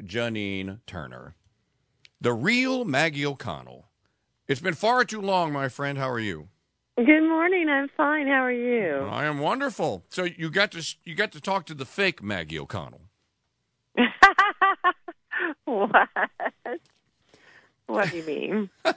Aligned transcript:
Janine 0.00 0.80
Turner, 0.86 1.34
the 2.20 2.32
real 2.32 2.84
Maggie 2.84 3.26
O'Connell. 3.26 3.88
It's 4.48 4.60
been 4.60 4.74
far 4.74 5.04
too 5.04 5.20
long, 5.20 5.52
my 5.52 5.68
friend. 5.68 5.98
How 5.98 6.10
are 6.10 6.18
you? 6.18 6.48
Good 6.96 7.22
morning. 7.22 7.68
I'm 7.68 7.88
fine. 7.96 8.26
How 8.26 8.44
are 8.44 8.52
you? 8.52 9.06
I 9.10 9.24
am 9.24 9.38
wonderful. 9.38 10.04
So 10.10 10.24
you 10.24 10.50
got 10.50 10.72
to 10.72 10.96
you 11.04 11.14
got 11.14 11.32
to 11.32 11.40
talk 11.40 11.66
to 11.66 11.74
the 11.74 11.86
fake 11.86 12.22
Maggie 12.22 12.58
O'Connell. 12.58 13.02
what? 15.64 16.08
What 17.86 18.10
do 18.10 18.16
you 18.16 18.24
mean? 18.24 18.70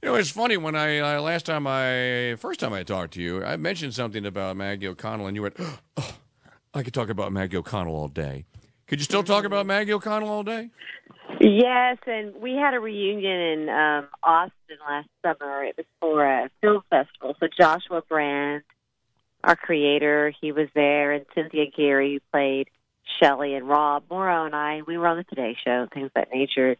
You 0.00 0.10
know, 0.10 0.14
it's 0.14 0.30
funny 0.30 0.56
when 0.56 0.76
I 0.76 0.98
uh, 0.98 1.20
last 1.20 1.46
time 1.46 1.66
I 1.66 2.36
first 2.38 2.60
time 2.60 2.72
I 2.72 2.84
talked 2.84 3.14
to 3.14 3.20
you, 3.20 3.44
I 3.44 3.56
mentioned 3.56 3.94
something 3.94 4.24
about 4.24 4.56
Maggie 4.56 4.86
O'Connell, 4.86 5.26
and 5.26 5.34
you 5.34 5.42
went, 5.42 5.56
oh, 5.96 6.16
"I 6.72 6.84
could 6.84 6.94
talk 6.94 7.08
about 7.08 7.32
Maggie 7.32 7.56
O'Connell 7.56 7.96
all 7.96 8.06
day." 8.06 8.44
Could 8.88 9.00
you 9.00 9.04
still 9.04 9.22
talk 9.22 9.44
about 9.44 9.66
Maggie 9.66 9.92
O'Connell 9.92 10.30
all 10.30 10.42
day? 10.42 10.70
Yes, 11.40 11.98
and 12.06 12.34
we 12.36 12.54
had 12.54 12.72
a 12.74 12.80
reunion 12.80 13.38
in 13.38 13.68
um, 13.68 14.08
Austin 14.22 14.78
last 14.88 15.08
summer. 15.22 15.62
It 15.64 15.76
was 15.76 15.86
for 16.00 16.24
a 16.24 16.50
film 16.62 16.82
festival. 16.88 17.36
So 17.38 17.48
Joshua 17.54 18.02
Brand, 18.08 18.62
our 19.44 19.54
creator, 19.54 20.32
he 20.40 20.52
was 20.52 20.68
there, 20.74 21.12
and 21.12 21.26
Cynthia 21.34 21.66
Geary, 21.66 22.14
who 22.14 22.20
played 22.32 22.68
Shelley, 23.20 23.54
and 23.54 23.68
Rob 23.68 24.04
Morrow, 24.10 24.46
and 24.46 24.54
I. 24.56 24.80
We 24.86 24.96
were 24.96 25.06
on 25.06 25.18
the 25.18 25.24
Today 25.24 25.54
Show, 25.62 25.86
things 25.92 26.06
of 26.06 26.12
that 26.14 26.28
nature. 26.32 26.76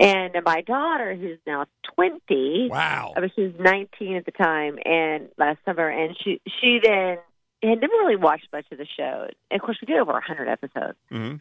And 0.00 0.34
my 0.44 0.60
daughter, 0.62 1.14
who's 1.14 1.38
now 1.46 1.66
twenty, 1.94 2.68
Wow. 2.70 3.14
I 3.16 3.20
mean, 3.20 3.30
she 3.34 3.42
was 3.42 3.52
19 3.58 4.16
at 4.16 4.24
the 4.24 4.32
time, 4.32 4.78
and 4.84 5.28
last 5.38 5.58
summer, 5.64 5.88
and 5.88 6.16
she 6.22 6.40
she 6.60 6.80
then 6.82 7.18
had 7.66 7.80
never 7.80 7.92
really 7.94 8.16
watched 8.16 8.48
much 8.52 8.66
of 8.70 8.78
the 8.78 8.86
show. 8.96 9.26
And 9.50 9.60
of 9.60 9.64
course, 9.64 9.78
we 9.80 9.86
did 9.86 9.98
over 9.98 10.12
100 10.12 10.48
episodes. 10.48 10.96
hmm 11.10 11.36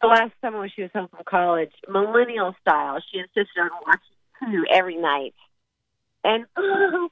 So 0.00 0.08
last 0.08 0.32
summer, 0.40 0.60
when 0.60 0.70
she 0.74 0.82
was 0.82 0.90
home 0.94 1.08
from 1.08 1.24
college, 1.24 1.72
millennial 1.88 2.54
style, 2.60 2.98
she 3.10 3.18
insisted 3.18 3.58
on 3.60 3.70
watching 3.86 4.52
two 4.52 4.64
every 4.70 4.96
night, 4.96 5.34
and 6.24 6.46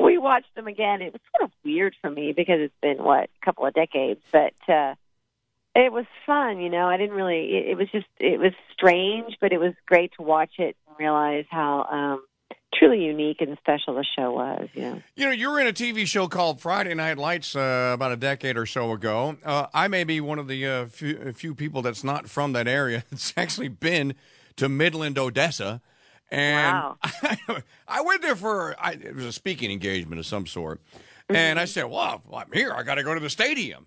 we 0.00 0.18
watched 0.18 0.54
them 0.54 0.66
again. 0.66 1.00
It 1.00 1.12
was 1.12 1.22
sort 1.36 1.50
of 1.50 1.52
weird 1.64 1.94
for 2.00 2.10
me 2.10 2.32
because 2.32 2.60
it's 2.60 2.74
been 2.82 2.98
what 3.02 3.30
a 3.40 3.44
couple 3.44 3.66
of 3.66 3.74
decades, 3.74 4.20
but. 4.30 4.54
uh 4.68 4.94
it 5.78 5.92
was 5.92 6.06
fun, 6.24 6.58
you 6.58 6.70
know. 6.70 6.86
I 6.88 6.96
didn't 6.96 7.14
really. 7.14 7.54
It, 7.54 7.66
it 7.72 7.76
was 7.76 7.88
just. 7.92 8.06
It 8.18 8.40
was 8.40 8.52
strange, 8.72 9.36
but 9.42 9.52
it 9.52 9.58
was 9.58 9.74
great 9.86 10.10
to 10.16 10.22
watch 10.22 10.52
it 10.58 10.74
and 10.88 10.96
realize 10.98 11.44
how 11.50 11.84
um 11.84 12.24
truly 12.78 13.04
unique 13.04 13.40
and 13.40 13.56
special 13.58 13.94
the 13.94 14.04
show 14.16 14.32
was. 14.32 14.68
You 14.74 14.82
know. 14.82 15.02
You 15.14 15.24
know, 15.26 15.30
you 15.32 15.50
were 15.50 15.60
in 15.60 15.66
a 15.66 15.72
TV 15.72 16.06
show 16.06 16.28
called 16.28 16.60
Friday 16.60 16.94
Night 16.94 17.18
Lights 17.18 17.54
uh, 17.56 17.92
about 17.94 18.12
a 18.12 18.16
decade 18.16 18.56
or 18.56 18.66
so 18.66 18.92
ago. 18.92 19.36
Uh, 19.44 19.66
I 19.72 19.88
may 19.88 20.04
be 20.04 20.20
one 20.20 20.38
of 20.38 20.48
the 20.48 20.66
uh, 20.66 20.86
few, 20.86 21.32
few 21.32 21.54
people 21.54 21.82
that's 21.82 22.04
not 22.04 22.28
from 22.28 22.52
that 22.52 22.68
area 22.68 23.04
that's 23.10 23.32
actually 23.36 23.68
been 23.68 24.14
to 24.56 24.68
Midland, 24.68 25.18
Odessa. 25.18 25.80
And 26.30 26.74
Wow. 26.74 26.98
I, 27.88 28.00
went 28.00 28.22
there 28.22 28.36
for 28.36 28.74
I, 28.80 28.92
it 28.92 29.14
was 29.14 29.24
a 29.24 29.32
speaking 29.32 29.70
engagement 29.70 30.18
of 30.18 30.26
some 30.26 30.46
sort, 30.46 30.80
and 31.28 31.58
I 31.60 31.66
said, 31.66 31.84
"Well, 31.84 32.20
I'm 32.34 32.50
here. 32.52 32.72
I 32.72 32.82
got 32.82 32.96
to 32.96 33.04
go 33.04 33.14
to 33.14 33.20
the 33.20 33.30
stadium." 33.30 33.86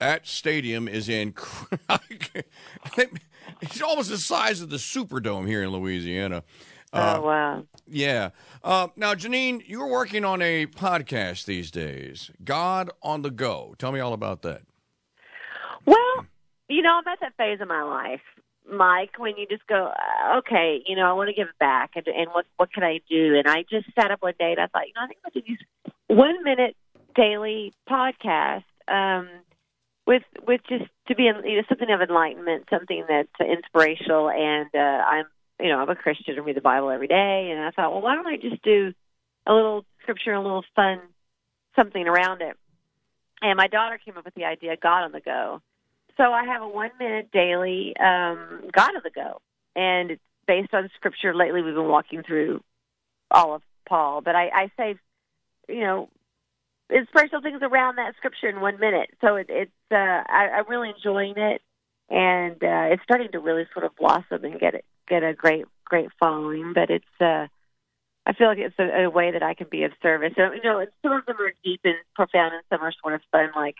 That 0.00 0.26
stadium 0.26 0.88
is 0.88 1.08
in. 1.08 1.32
it's 3.60 3.80
almost 3.80 4.10
the 4.10 4.18
size 4.18 4.60
of 4.60 4.68
the 4.68 4.76
Superdome 4.76 5.46
here 5.46 5.62
in 5.62 5.70
Louisiana. 5.70 6.42
Uh, 6.92 7.18
oh 7.18 7.22
wow. 7.22 7.64
Yeah. 7.88 8.30
Uh, 8.62 8.88
now, 8.96 9.14
Janine, 9.14 9.62
you're 9.66 9.88
working 9.88 10.24
on 10.24 10.42
a 10.42 10.66
podcast 10.66 11.44
these 11.44 11.70
days, 11.70 12.30
God 12.44 12.90
on 13.02 13.22
the 13.22 13.30
Go. 13.30 13.74
Tell 13.78 13.92
me 13.92 14.00
all 14.00 14.12
about 14.12 14.42
that. 14.42 14.62
Well, 15.84 16.26
you 16.68 16.82
know, 16.82 16.94
I'm 16.94 17.06
at 17.12 17.20
that 17.20 17.36
phase 17.36 17.60
of 17.60 17.68
my 17.68 17.82
life, 17.82 18.20
Mike, 18.70 19.18
when 19.18 19.36
you 19.36 19.46
just 19.46 19.66
go, 19.66 19.92
uh, 19.92 20.38
okay, 20.38 20.82
you 20.86 20.96
know, 20.96 21.08
I 21.08 21.12
want 21.12 21.28
to 21.28 21.34
give 21.34 21.48
back, 21.60 21.92
and, 21.94 22.06
and 22.08 22.28
what 22.32 22.46
what 22.56 22.72
can 22.72 22.82
I 22.82 23.00
do? 23.08 23.36
And 23.36 23.46
I 23.46 23.64
just 23.70 23.86
sat 23.94 24.10
up 24.10 24.22
one 24.22 24.34
day 24.38 24.52
and 24.52 24.60
I 24.60 24.66
thought, 24.66 24.86
you 24.88 24.92
know, 24.96 25.02
I 25.04 25.06
think 25.06 25.20
I 25.24 25.30
could 25.30 25.46
use 25.46 25.62
one 26.08 26.42
minute 26.42 26.76
daily 27.14 27.72
podcast 27.88 28.64
um, 28.88 29.28
with 30.06 30.24
with 30.46 30.60
just 30.68 30.84
to 31.08 31.14
be 31.14 31.24
you 31.24 31.32
know 31.32 31.62
something 31.68 31.90
of 31.90 32.00
enlightenment, 32.00 32.66
something 32.70 33.04
that's 33.08 33.28
inspirational, 33.40 34.30
and 34.30 34.68
uh, 34.74 35.04
I'm 35.06 35.26
you 35.60 35.68
know 35.68 35.78
I'm 35.78 35.88
a 35.88 35.96
Christian 35.96 36.36
and 36.36 36.46
read 36.46 36.56
the 36.56 36.60
Bible 36.60 36.90
every 36.90 37.08
day, 37.08 37.50
and 37.50 37.60
I 37.60 37.70
thought, 37.70 37.92
well, 37.92 38.02
why 38.02 38.14
don't 38.14 38.26
I 38.26 38.36
just 38.36 38.62
do 38.62 38.92
a 39.46 39.52
little 39.52 39.84
scripture, 40.02 40.32
a 40.32 40.42
little 40.42 40.64
fun 40.74 41.00
something 41.74 42.06
around 42.06 42.42
it? 42.42 42.56
And 43.42 43.56
my 43.56 43.66
daughter 43.66 43.98
came 44.02 44.16
up 44.16 44.24
with 44.24 44.34
the 44.34 44.44
idea, 44.44 44.76
God 44.80 45.04
on 45.04 45.12
the 45.12 45.20
Go. 45.20 45.60
So 46.16 46.32
I 46.32 46.44
have 46.44 46.62
a 46.62 46.68
one 46.68 46.90
minute 46.98 47.30
daily 47.32 47.94
um, 47.98 48.70
God 48.72 48.94
on 48.94 49.02
the 49.04 49.10
Go, 49.14 49.40
and 49.74 50.12
it's 50.12 50.22
based 50.46 50.72
on 50.72 50.90
scripture. 50.96 51.34
Lately, 51.34 51.62
we've 51.62 51.74
been 51.74 51.88
walking 51.88 52.22
through 52.22 52.62
all 53.30 53.54
of 53.54 53.62
Paul, 53.88 54.20
but 54.20 54.34
I, 54.34 54.48
I 54.48 54.70
say, 54.76 54.96
you 55.68 55.80
know, 55.80 56.08
inspirational 56.90 57.42
things 57.42 57.60
around 57.62 57.96
that 57.96 58.14
scripture 58.16 58.48
in 58.48 58.60
one 58.60 58.78
minute. 58.80 59.10
So 59.20 59.36
it, 59.36 59.46
it's 59.48 59.70
uh, 59.90 59.94
I, 59.96 60.48
I'm 60.56 60.68
really 60.68 60.90
enjoying 60.90 61.34
it, 61.36 61.60
and 62.08 62.54
uh, 62.62 62.92
it's 62.92 63.02
starting 63.02 63.32
to 63.32 63.38
really 63.38 63.66
sort 63.72 63.84
of 63.84 63.94
blossom 63.96 64.44
and 64.44 64.58
get 64.58 64.74
it 64.74 64.84
get 65.08 65.22
a 65.22 65.34
great 65.34 65.66
great 65.84 66.08
following. 66.18 66.72
But 66.74 66.90
it's 66.90 67.04
uh, 67.20 67.46
I 68.26 68.32
feel 68.32 68.48
like 68.48 68.58
it's 68.58 68.78
a, 68.78 69.04
a 69.04 69.10
way 69.10 69.30
that 69.32 69.42
I 69.42 69.54
can 69.54 69.68
be 69.70 69.84
of 69.84 69.92
service. 70.02 70.32
So, 70.36 70.52
you 70.52 70.62
know, 70.62 70.80
and 70.80 70.90
some 71.02 71.12
of 71.12 71.26
them 71.26 71.36
are 71.40 71.52
deep 71.64 71.80
and 71.84 71.94
profound, 72.14 72.54
and 72.54 72.62
some 72.70 72.82
are 72.82 72.92
sort 73.02 73.14
of 73.14 73.20
fun, 73.32 73.50
like 73.54 73.76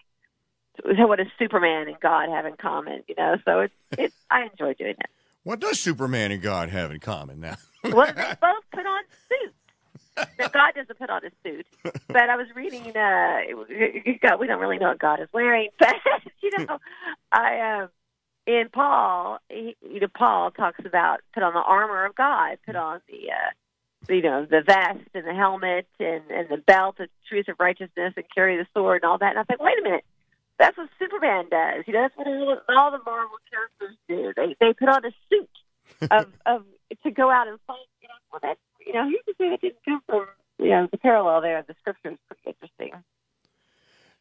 what 0.84 1.16
does 1.18 1.28
Superman 1.38 1.88
and 1.88 1.98
God 2.00 2.28
have 2.28 2.46
in 2.46 2.56
common? 2.56 3.02
You 3.08 3.14
know, 3.16 3.36
so 3.44 3.60
it's 3.60 3.74
it's 3.92 4.14
I 4.30 4.42
enjoy 4.42 4.74
doing 4.74 4.94
it. 4.98 5.10
What 5.42 5.60
does 5.60 5.78
Superman 5.80 6.32
and 6.32 6.42
God 6.42 6.70
have 6.70 6.90
in 6.90 7.00
common 7.00 7.40
now? 7.40 7.56
Well, 7.84 8.06
they 8.06 8.34
both 8.40 8.64
put 8.72 8.84
on 8.86 9.02
suits. 9.28 10.26
Now, 10.38 10.48
God 10.52 10.72
doesn't 10.74 10.98
put 10.98 11.08
on 11.08 11.22
a 11.24 11.30
suit, 11.44 11.66
but 12.08 12.28
I 12.30 12.36
was 12.36 12.48
reading. 12.54 12.96
uh 12.96 13.40
God, 14.22 14.40
We 14.40 14.46
don't 14.46 14.60
really 14.60 14.78
know 14.78 14.88
what 14.88 14.98
God 14.98 15.20
is 15.20 15.28
wearing, 15.32 15.68
but 15.78 15.94
you 16.42 16.50
know, 16.66 16.78
I 17.32 17.80
um 17.82 17.88
in 18.46 18.68
Paul, 18.72 19.38
he, 19.48 19.76
you 19.82 20.00
know, 20.00 20.08
Paul 20.16 20.50
talks 20.50 20.80
about 20.84 21.20
put 21.34 21.42
on 21.42 21.54
the 21.54 21.60
armor 21.60 22.04
of 22.04 22.14
God, 22.14 22.58
put 22.66 22.76
on 22.76 23.00
the. 23.08 23.30
uh 23.32 23.50
you 24.08 24.22
know 24.22 24.46
the 24.48 24.62
vest 24.64 25.08
and 25.14 25.26
the 25.26 25.34
helmet 25.34 25.88
and 25.98 26.22
and 26.30 26.48
the 26.48 26.58
belt 26.58 27.00
of 27.00 27.08
truth 27.28 27.48
of 27.48 27.56
righteousness 27.58 28.12
and 28.16 28.24
carry 28.32 28.56
the 28.56 28.66
sword 28.74 29.02
and 29.02 29.10
all 29.10 29.18
that. 29.18 29.30
And 29.30 29.38
I 29.38 29.40
was 29.40 29.46
like, 29.48 29.62
wait 29.62 29.78
a 29.80 29.82
minute, 29.82 30.04
that's 30.58 30.76
what 30.76 30.88
Superman 30.98 31.46
does. 31.50 31.84
You 31.86 31.94
know, 31.94 32.02
that's 32.02 32.16
what 32.16 32.26
all, 32.26 32.58
all 32.68 32.90
the 32.90 33.02
Marvel 33.04 33.36
characters 33.50 33.96
do. 34.08 34.32
They 34.36 34.56
they 34.60 34.72
put 34.74 34.88
on 34.88 35.04
a 35.04 35.12
suit 35.28 35.50
of 36.10 36.32
of 36.46 36.64
to 37.02 37.10
go 37.10 37.30
out 37.30 37.48
and 37.48 37.58
fight. 37.66 37.88
You 38.00 38.08
know, 38.08 38.14
well, 38.32 38.40
that's 38.42 38.60
you 38.86 38.92
know, 38.92 39.04
who's 39.04 39.22
to 39.26 39.34
say 39.38 39.50
that 39.50 39.60
didn't 39.60 39.84
come 39.84 40.00
from 40.06 40.26
you 40.58 40.70
know 40.70 40.88
the 40.90 40.98
parallel 40.98 41.40
there. 41.40 41.64
The 41.66 41.74
scripture 41.80 42.10
is 42.10 42.18
pretty 42.28 42.56
interesting. 42.56 43.02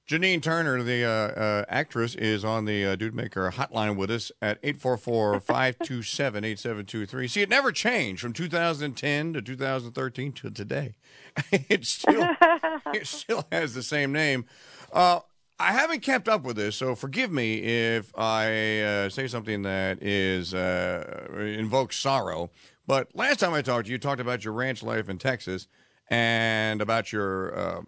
Janine 0.07 0.41
Turner, 0.41 0.81
the 0.83 1.03
uh, 1.03 1.09
uh, 1.09 1.65
actress, 1.67 2.13
is 2.13 2.45
on 2.45 2.65
the 2.65 2.85
uh, 2.85 2.95
Dude 2.95 3.15
Maker 3.15 3.49
hotline 3.49 3.95
with 3.95 4.11
us 4.11 4.31
at 4.39 4.61
844-527-8723. 4.61 7.27
See, 7.27 7.41
it 7.41 7.49
never 7.49 7.71
changed 7.71 8.21
from 8.21 8.31
2010 8.31 9.33
to 9.33 9.41
2013 9.41 10.31
to 10.33 10.51
today. 10.51 10.93
it 11.51 11.87
still 11.87 12.29
it 12.93 13.07
still 13.07 13.47
has 13.51 13.73
the 13.73 13.81
same 13.81 14.11
name. 14.11 14.45
Uh, 14.93 15.21
I 15.59 15.71
haven't 15.71 16.01
kept 16.01 16.27
up 16.27 16.43
with 16.43 16.57
this, 16.57 16.75
so 16.75 16.93
forgive 16.93 17.31
me 17.31 17.63
if 17.63 18.11
I 18.15 18.81
uh, 18.81 19.09
say 19.09 19.27
something 19.27 19.63
that 19.63 20.03
is 20.03 20.53
uh, 20.53 21.29
invokes 21.35 21.97
sorrow. 21.97 22.51
But 22.85 23.07
last 23.15 23.39
time 23.39 23.55
I 23.55 23.63
talked 23.63 23.85
to 23.85 23.89
you, 23.89 23.95
you 23.95 23.99
talked 23.99 24.21
about 24.21 24.45
your 24.45 24.53
ranch 24.53 24.83
life 24.83 25.09
in 25.09 25.17
Texas 25.17 25.67
and 26.11 26.79
about 26.79 27.11
your 27.11 27.57
uh, 27.57 27.81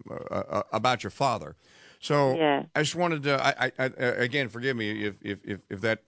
about 0.72 1.04
your 1.04 1.12
father. 1.12 1.54
So 2.00 2.36
Yeah. 2.36 2.64
I 2.74 2.82
just 2.82 2.94
wanted 2.94 3.22
to, 3.24 3.42
I, 3.42 3.66
I, 3.66 3.72
I, 3.78 3.84
again, 3.84 4.48
forgive 4.48 4.76
me 4.76 5.04
if, 5.04 5.18
if, 5.22 5.44
if, 5.44 5.60
if 5.68 5.80
that 5.80 6.02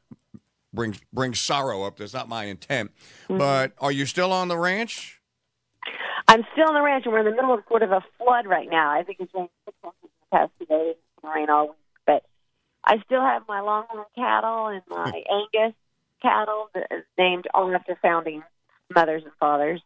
brings 0.73 1.01
brings 1.13 1.41
sorrow 1.41 1.83
up. 1.83 1.97
That's 1.97 2.15
not 2.15 2.29
my 2.29 2.45
intent. 2.45 2.93
But 3.29 3.73
are 3.79 3.93
you 3.93 4.07
still 4.07 4.33
on 4.33 4.49
the 4.49 4.57
ranch? 4.57 5.21
I'm 6.29 6.45
still 6.53 6.69
on 6.69 6.75
the 6.75 6.83
ranch, 6.83 7.05
and 7.07 7.13
we're 7.13 7.21
in 7.21 7.25
the 7.25 7.33
middle 7.33 7.53
of 7.55 7.65
sort 7.69 7.83
of 7.83 7.91
a 7.91 8.05
flood 8.19 8.47
right 8.47 8.69
now. 8.71 8.91
I 8.91 9.03
think 9.03 9.19
it's 9.21 9.35
rained 9.35 9.49
six 9.65 9.77
inches 9.83 9.99
in 10.03 10.09
the 10.31 10.37
past 10.37 10.53
two 10.59 10.67
days. 10.67 10.95
Rain 11.23 11.51
all 11.51 11.69
week, 11.69 11.77
but 12.07 12.25
I 12.85 13.03
still 13.05 13.21
have 13.21 13.43
my 13.49 13.61
Longhorn 13.61 14.07
cattle 14.15 14.69
and 14.69 14.83
my 14.89 15.23
Angus 15.55 15.75
cattle 16.23 16.71
that 16.75 16.87
is 16.91 17.05
named 17.19 17.47
all 17.53 17.75
after 17.75 17.99
founding 18.01 18.43
mothers 18.95 19.23
and 19.25 19.33
fathers. 19.41 19.83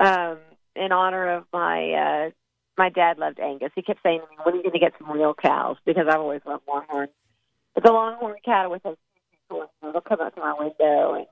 Um, 0.00 0.38
in 0.76 0.92
honor 0.92 1.36
of 1.36 1.44
my 1.52 1.92
uh, 1.92 2.30
my 2.76 2.88
dad 2.88 3.18
loved 3.18 3.38
Angus. 3.40 3.70
He 3.74 3.82
kept 3.82 4.02
saying 4.02 4.20
to 4.20 4.30
me, 4.30 4.36
"When 4.42 4.54
are 4.54 4.56
you 4.56 4.62
going 4.62 4.72
to 4.72 4.78
get 4.78 4.94
some 4.98 5.10
real 5.10 5.34
cows?" 5.34 5.76
Because 5.84 6.06
I've 6.08 6.20
always 6.20 6.42
loved 6.46 6.64
Longhorn. 6.68 7.08
But 7.74 7.84
the 7.84 7.92
Longhorn 7.92 8.36
cattle 8.44 8.70
with 8.70 8.82
those 8.82 8.96
treats, 9.48 9.72
they'll 9.82 10.00
come 10.00 10.20
up 10.20 10.34
to 10.34 10.40
my 10.40 10.54
window 10.54 11.14
and 11.14 11.26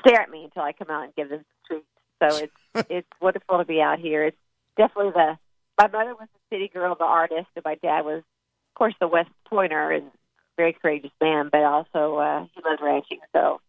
stare 0.00 0.20
at 0.20 0.30
me 0.30 0.44
until 0.44 0.62
I 0.62 0.72
come 0.72 0.90
out 0.90 1.04
and 1.04 1.14
give 1.14 1.28
them 1.28 1.44
some 1.44 1.78
treats. 1.78 1.86
So 2.22 2.36
it's 2.44 2.86
it's 2.90 3.08
wonderful 3.20 3.58
to 3.58 3.64
be 3.64 3.80
out 3.80 3.98
here. 3.98 4.24
It's 4.24 4.36
definitely 4.76 5.12
the 5.12 5.38
my 5.78 5.88
mother 5.88 6.14
was 6.14 6.28
the 6.32 6.56
city 6.56 6.68
girl, 6.72 6.94
the 6.94 7.04
artist, 7.04 7.48
and 7.54 7.64
my 7.64 7.74
dad 7.76 8.04
was, 8.04 8.18
of 8.18 8.74
course, 8.74 8.94
the 9.00 9.08
West 9.08 9.30
Pointer 9.48 9.90
and 9.90 10.10
very 10.56 10.72
courageous 10.72 11.12
man. 11.20 11.50
But 11.52 11.64
also 11.64 12.16
uh, 12.16 12.46
he 12.54 12.62
loved 12.64 12.82
ranching, 12.82 13.20
so 13.34 13.60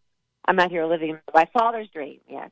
I'm 0.46 0.58
out 0.58 0.70
here 0.70 0.86
living 0.86 1.18
my 1.34 1.46
father's 1.52 1.88
dream. 1.88 2.20
Yes. 2.28 2.50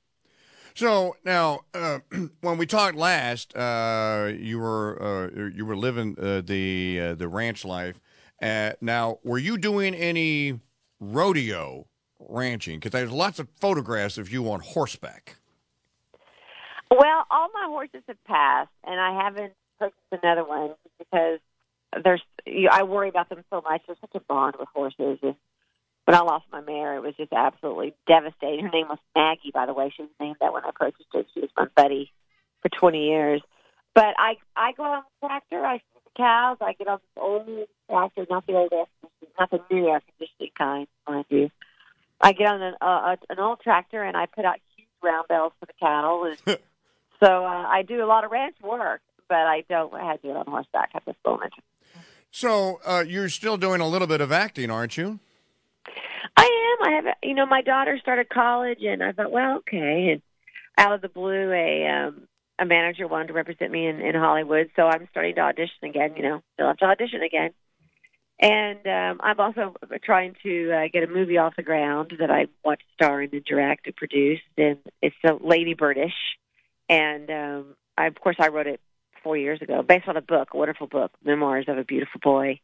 So 0.77 1.17
now, 1.25 1.61
uh, 1.73 2.01
when 2.43 2.59
we 2.59 2.67
talked 2.67 2.97
last, 2.97 3.57
uh, 3.57 4.31
you 4.39 4.59
were 4.59 5.03
uh, 5.03 5.49
you 5.49 5.65
were 5.65 5.77
living 5.77 6.17
uh, 6.21 6.43
the 6.45 7.01
uh, 7.01 7.15
the 7.15 7.29
ranch 7.29 7.65
life. 7.65 7.99
Uh, 8.43 8.73
now, 8.83 9.19
were 9.25 9.39
you 9.39 9.57
doing 9.57 9.95
any 9.95 10.61
rodeo 11.01 11.87
ranching? 12.19 12.79
Because 12.79 12.93
there's 12.93 13.11
lots 13.11 13.39
of 13.39 13.49
photographs 13.59 14.19
of 14.19 14.31
you 14.31 14.51
on 14.53 14.61
horseback. 14.61 15.37
Well, 16.91 17.25
all 17.31 17.49
my 17.55 17.65
horses 17.69 18.03
have 18.07 18.23
passed, 18.25 18.71
and 18.85 19.01
I 19.01 19.25
haven't 19.25 19.55
purchased 19.79 19.97
another 20.13 20.45
one 20.45 20.75
because 20.99 21.39
there's. 22.05 22.21
I 22.71 22.83
worry 22.83 23.09
about 23.09 23.31
them 23.31 23.43
so 23.49 23.63
much. 23.63 23.81
There's 23.87 23.99
such 24.03 24.15
a 24.15 24.21
bond 24.21 24.57
with 24.61 24.69
horses, 24.75 25.21
when 26.07 26.17
I 26.17 26.21
lost 26.21 26.47
my 26.53 26.61
mare, 26.61 26.95
it 26.95 27.03
was 27.03 27.15
just 27.17 27.33
absolutely 27.33 27.93
devastating. 28.07 28.65
Her 28.65 28.71
name 28.71 28.87
was 28.89 28.99
Maggie, 29.17 29.51
by 29.53 29.67
the 29.67 29.75
way. 29.75 29.93
She 29.95 30.03
was 30.03 30.11
named 30.21 30.37
that 30.41 30.53
when 30.53 30.65
I 30.65 30.71
purchased 30.73 31.09
her. 31.13 31.25
She 31.35 31.41
was 31.41 31.51
my 31.57 31.67
buddy 31.77 32.13
for 32.63 32.69
20 32.69 33.07
years. 33.09 33.43
But 33.93 34.15
I 34.17 34.37
I 34.55 34.73
go 34.77 34.85
on 34.85 35.03
the 35.21 35.27
tractor. 35.27 35.67
I 35.67 35.79
see 35.79 36.01
the 36.05 36.11
cows. 36.17 36.59
I 36.61 36.75
get 36.75 36.87
on 36.87 36.99
this 36.99 37.23
old 37.23 37.49
tractor, 37.91 38.25
not 38.31 38.47
the 38.47 38.53
old 38.53 38.73
air 38.73 38.85
conditioning, 39.01 39.35
not 39.39 39.51
the 39.51 39.61
new 39.75 39.89
air 39.89 40.01
conditioning 40.01 40.53
kind, 40.57 40.87
mind 41.09 41.25
you. 41.29 41.51
I 42.21 42.33
get 42.33 42.47
on 42.47 42.63
an, 42.63 42.75
uh, 42.81 43.17
an 43.29 43.39
old 43.41 43.61
tractor 43.61 44.03
and 44.03 44.17
I 44.17 44.27
put 44.27 44.45
out 44.45 44.57
huge 44.77 44.87
round 45.03 45.27
bells 45.27 45.55
for 45.59 45.67
the 45.67 45.73
cattle. 45.81 46.25
And 46.25 46.59
so 47.21 47.45
uh, 47.45 47.67
I 47.67 47.83
do 47.83 48.05
a 48.05 48.07
lot 48.07 48.25
of 48.25 48.31
ranch 48.31 48.57
work, 48.63 49.01
but 49.29 49.39
I 49.39 49.65
don't 49.69 49.93
I 49.93 50.19
do 50.19 50.31
it 50.31 50.37
on 50.37 50.47
horseback 50.47 50.91
at 50.95 51.05
this 51.05 51.17
moment. 51.27 51.53
So 52.31 52.81
uh, 52.87 53.03
you're 53.05 53.29
still 53.29 53.57
doing 53.57 53.81
a 53.81 53.89
little 53.89 54.07
bit 54.07 54.21
of 54.21 54.31
acting, 54.31 54.71
aren't 54.71 54.97
you? 54.97 55.19
I 56.37 56.77
am. 56.81 56.89
I 56.89 56.97
have, 56.97 57.05
you 57.23 57.35
know, 57.35 57.47
my 57.47 57.63
daughter 57.63 57.99
started 58.01 58.29
college, 58.29 58.79
and 58.83 59.03
I 59.03 59.13
thought, 59.13 59.33
well, 59.33 59.59
okay. 59.59 60.13
And 60.13 60.23
out 60.79 60.95
of 60.95 61.03
the 61.03 61.09
blue, 61.09 61.53
a 61.53 61.87
um, 61.87 62.29
a 62.59 62.65
manager 62.65 63.07
wanted 63.07 63.29
to 63.29 63.33
represent 63.35 63.71
me 63.71 63.87
in, 63.87 64.01
in 64.01 64.15
Hollywood, 64.15 64.71
so 64.77 64.83
I'm 64.83 65.07
starting 65.11 65.35
to 65.37 65.43
audition 65.43 65.85
again. 65.85 66.15
You 66.17 66.23
know, 66.23 66.43
still 66.55 66.69
have 66.69 66.79
to 66.79 66.87
audition 66.87 67.23
again. 67.23 67.51
And 68.39 68.87
um, 68.87 69.21
I'm 69.23 69.41
also 69.41 69.75
trying 70.05 70.35
to 70.43 70.73
uh, 70.73 70.89
get 70.93 71.03
a 71.03 71.07
movie 71.07 71.39
off 71.39 71.57
the 71.57 71.63
ground 71.63 72.13
that 72.19 72.31
I 72.31 72.47
want 72.65 72.81
to 72.81 72.85
star 72.95 73.23
in 73.23 73.31
and 73.33 73.45
direct 73.45 73.87
and 73.87 73.97
produce. 73.97 74.41
And 74.59 74.79
it's 75.01 75.17
a 75.25 75.35
Lady 75.35 75.75
Birdish, 75.75 76.13
and 76.89 77.31
um, 77.31 77.77
I, 77.97 78.07
of 78.07 78.15
course 78.17 78.37
I 78.39 78.49
wrote 78.49 78.67
it 78.67 78.81
four 79.23 79.37
years 79.37 79.61
ago, 79.63 79.83
based 79.83 80.07
on 80.07 80.17
a 80.17 80.23
book, 80.23 80.49
a 80.53 80.57
wonderful 80.57 80.87
book, 80.87 81.13
Memoirs 81.25 81.65
of 81.69 81.79
a 81.79 81.85
Beautiful 81.85 82.21
Boy. 82.23 82.61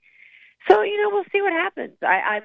So 0.68 0.82
you 0.82 1.02
know, 1.02 1.10
we'll 1.10 1.24
see 1.32 1.40
what 1.40 1.52
happens. 1.52 1.94
I, 2.02 2.20
I'm 2.36 2.42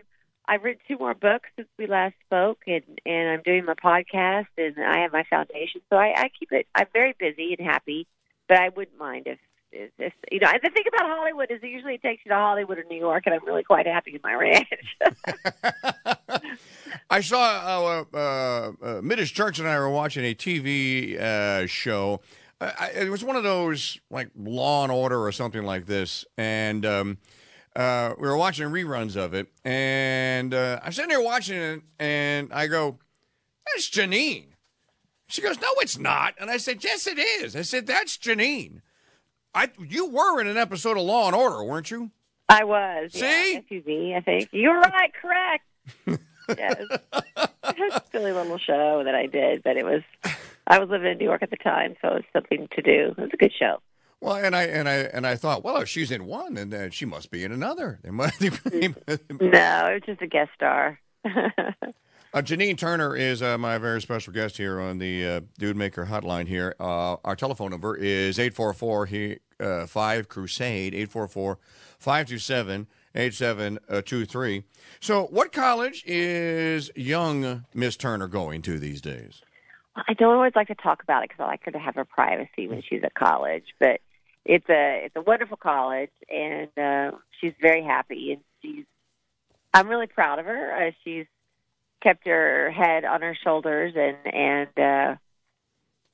I've 0.48 0.64
written 0.64 0.82
two 0.88 0.98
more 0.98 1.14
books 1.14 1.50
since 1.56 1.68
we 1.78 1.88
last 1.88 2.16
spoke, 2.26 2.60
and 2.68 2.84
and 3.06 3.30
I'm 3.30 3.42
doing 3.44 3.66
my 3.66 3.74
podcast, 3.74 4.48
and 4.58 4.76
I 4.80 5.00
have 5.02 5.12
my 5.12 5.24
foundation. 5.30 5.82
So 5.90 5.98
I, 5.98 6.14
I 6.16 6.30
keep 6.40 6.52
it. 6.52 6.68
I'm 6.74 6.88
very 6.94 7.14
busy 7.20 7.56
and 7.58 7.68
happy, 7.68 8.08
but 8.48 8.58
I 8.58 8.70
wouldn't 8.70 8.98
mind 8.98 9.28
if, 9.28 9.40
if, 9.72 9.92
if 10.00 10.14
you 10.32 10.40
know. 10.40 10.50
The 10.64 10.70
thing 10.70 10.86
about 10.88 11.06
Hollywood 11.06 11.52
is 11.52 11.60
it 11.62 11.68
usually 11.68 11.98
takes 11.98 12.24
you 12.26 12.30
to 12.30 12.36
Hollywood 12.36 12.78
or 12.78 12.86
New 12.86 12.98
York, 12.98 13.24
and 13.26 13.36
I'm 13.36 13.46
really 13.46 13.64
quite 13.64 13.88
happy 13.88 14.14
in 14.16 14.22
my 14.24 14.34
ranch. 14.34 14.68
I 17.10 17.22
saw 17.22 18.06
uh, 18.14 18.18
uh, 18.18 18.72
uh, 18.82 19.02
Middish 19.02 19.34
Church 19.34 19.60
and 19.60 19.68
I 19.68 19.78
were 19.80 19.90
watching 19.90 20.24
a 20.24 20.34
TV 20.34 21.20
uh, 21.20 21.68
show. 21.68 22.22
I, 22.60 22.92
it 22.96 23.10
was 23.10 23.24
one 23.24 23.36
of 23.36 23.44
those 23.44 24.00
like 24.10 24.30
Law 24.36 24.84
and 24.84 24.92
Order 24.92 25.26
or 25.26 25.32
something 25.34 25.64
like 25.64 25.88
this, 25.88 26.24
and. 26.38 26.86
Um, 26.86 27.18
uh, 27.78 28.16
we 28.20 28.28
were 28.28 28.36
watching 28.36 28.68
reruns 28.70 29.16
of 29.16 29.36
it, 29.36 29.48
and 29.64 30.52
uh, 30.54 30.80
I'm 30.84 30.92
sitting 30.92 31.10
there 31.10 31.22
watching 31.22 31.58
it, 31.58 31.82
and 32.00 32.52
I 32.52 32.66
go, 32.66 32.98
"That's 33.68 33.88
Janine." 33.88 34.48
She 35.28 35.44
goes, 35.44 35.62
"No, 35.62 35.68
it's 35.78 36.00
not." 36.00 36.34
And 36.40 36.50
I 36.50 36.58
said, 36.58 36.84
"Yes, 36.84 37.06
it 37.06 37.20
is." 37.20 37.56
I 37.56 37.62
said, 37.62 37.86
"That's 37.86 38.18
Janine." 38.18 38.82
I 39.54 39.70
you 39.80 40.08
were 40.10 40.42
in 40.42 40.48
an 40.48 40.58
episode 40.58 40.98
of 40.98 41.04
Law 41.04 41.28
and 41.28 41.36
Order, 41.36 41.64
weren't 41.64 41.92
you? 41.92 42.10
I 42.50 42.64
was. 42.64 43.14
See, 43.14 43.54
yeah, 43.54 43.60
SVU, 43.60 44.18
I 44.18 44.22
think 44.22 44.50
you're 44.52 44.80
right. 44.80 45.12
Correct. 45.14 45.64
yes, 46.58 46.84
a 47.36 48.02
silly 48.12 48.32
little 48.32 48.58
show 48.58 49.04
that 49.04 49.14
I 49.14 49.28
did, 49.28 49.62
but 49.62 49.78
it 49.78 49.86
was. 49.86 50.02
I 50.66 50.80
was 50.80 50.90
living 50.90 51.12
in 51.12 51.18
New 51.20 51.26
York 51.26 51.44
at 51.44 51.52
the 51.52 51.58
time, 51.58 51.96
so 52.02 52.08
it 52.10 52.14
was 52.16 52.24
something 52.34 52.68
to 52.76 52.82
do. 52.82 53.14
It 53.18 53.22
was 53.22 53.30
a 53.34 53.38
good 53.38 53.54
show. 53.58 53.80
Well, 54.20 54.36
and 54.36 54.56
I 54.56 54.64
and 54.64 54.90
I 54.90 54.96
and 54.96 55.28
I 55.28 55.36
thought, 55.36 55.64
well, 55.64 55.78
if 55.78 55.90
she's 55.90 56.12
in 56.12 56.26
one, 56.26 56.56
then 56.56 56.74
uh, 56.74 56.90
she 56.90 57.06
must 57.06 57.30
be 57.30 57.44
in 57.44 57.52
another. 57.52 58.00
Must 58.04 58.42
no, 58.42 58.50
it 58.50 59.14
was 59.40 60.02
just 60.06 60.22
a 60.22 60.28
guest 60.28 60.52
star. 60.56 61.00
Uh, 62.34 62.42
Janine 62.42 62.78
Turner 62.78 63.16
is 63.16 63.42
uh, 63.42 63.58
my 63.58 63.78
very 63.78 64.02
special 64.02 64.34
guest 64.34 64.58
here 64.58 64.82
on 64.82 65.00
the 65.00 65.26
uh, 65.26 65.42
Dude 65.58 65.78
Maker 65.78 66.06
Hotline. 66.06 66.46
Here, 66.46 66.76
uh, 66.78 67.16
our 67.24 67.38
telephone 67.38 67.72
number 67.72 67.96
is 67.96 68.38
eight 68.38 68.54
four 68.54 68.74
four 68.74 69.10
uh, 69.60 69.88
five 69.88 70.28
Crusade 70.28 70.94
eight 70.94 71.10
four 71.10 71.28
four 71.30 71.58
five 71.98 72.28
two 72.28 72.38
seven 72.38 72.88
eight 73.16 73.34
seven 73.34 73.80
two 74.04 74.26
three. 74.26 74.66
So, 75.00 75.28
what 75.28 75.54
college 75.54 76.04
is 76.06 76.92
young 76.98 77.66
Miss 77.74 77.96
Turner 77.96 78.28
going 78.28 78.62
to 78.64 78.78
these 78.78 79.02
days? 79.02 79.42
I 79.96 80.14
don't 80.14 80.36
always 80.36 80.54
like 80.56 80.68
to 80.68 80.76
talk 80.76 81.02
about 81.02 81.24
it 81.24 81.30
because 81.30 81.44
I 81.44 81.48
like 81.48 81.64
her 81.64 81.72
to 81.72 81.80
have 81.80 81.96
her 81.96 82.06
privacy 82.06 82.68
when 82.68 82.84
she's 82.88 83.04
at 83.04 83.14
college. 83.14 83.66
But 83.80 84.02
it's 84.48 84.70
a 84.70 85.02
it's 85.06 85.16
a 85.16 85.22
wonderful 85.22 85.58
college, 85.58 86.12
and 86.30 86.70
uh, 86.78 87.18
she's 87.40 87.54
very 87.62 87.84
happy, 87.84 88.32
and 88.32 88.42
she's. 88.62 88.86
I'm 89.74 89.88
really 89.90 90.08
proud 90.08 90.40
of 90.40 90.46
her. 90.46 90.88
Uh, 90.88 90.92
she's 91.04 91.26
kept 92.02 92.26
her 92.26 92.72
head 92.72 93.04
on 93.04 93.22
her 93.22 93.38
shoulders, 93.44 93.94
and 93.96 94.18
and 94.34 94.70
uh, 94.78 95.16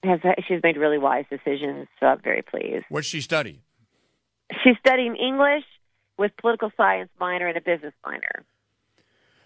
has 0.04 0.20
she's 0.48 0.62
made 0.64 0.78
really 0.78 0.98
wise 0.98 1.26
decisions. 1.30 1.88
So 2.00 2.08
I'm 2.08 2.22
very 2.22 2.42
pleased. 2.42 2.86
What's 2.90 3.08
she 3.08 3.22
study? 3.22 3.62
She's 4.64 4.78
studying 4.80 5.16
English 5.16 5.64
with 6.18 6.36
political 6.38 6.72
science 6.76 7.10
minor 7.20 7.48
and 7.48 7.58
a 7.58 7.62
business 7.62 7.94
minor. 8.04 8.44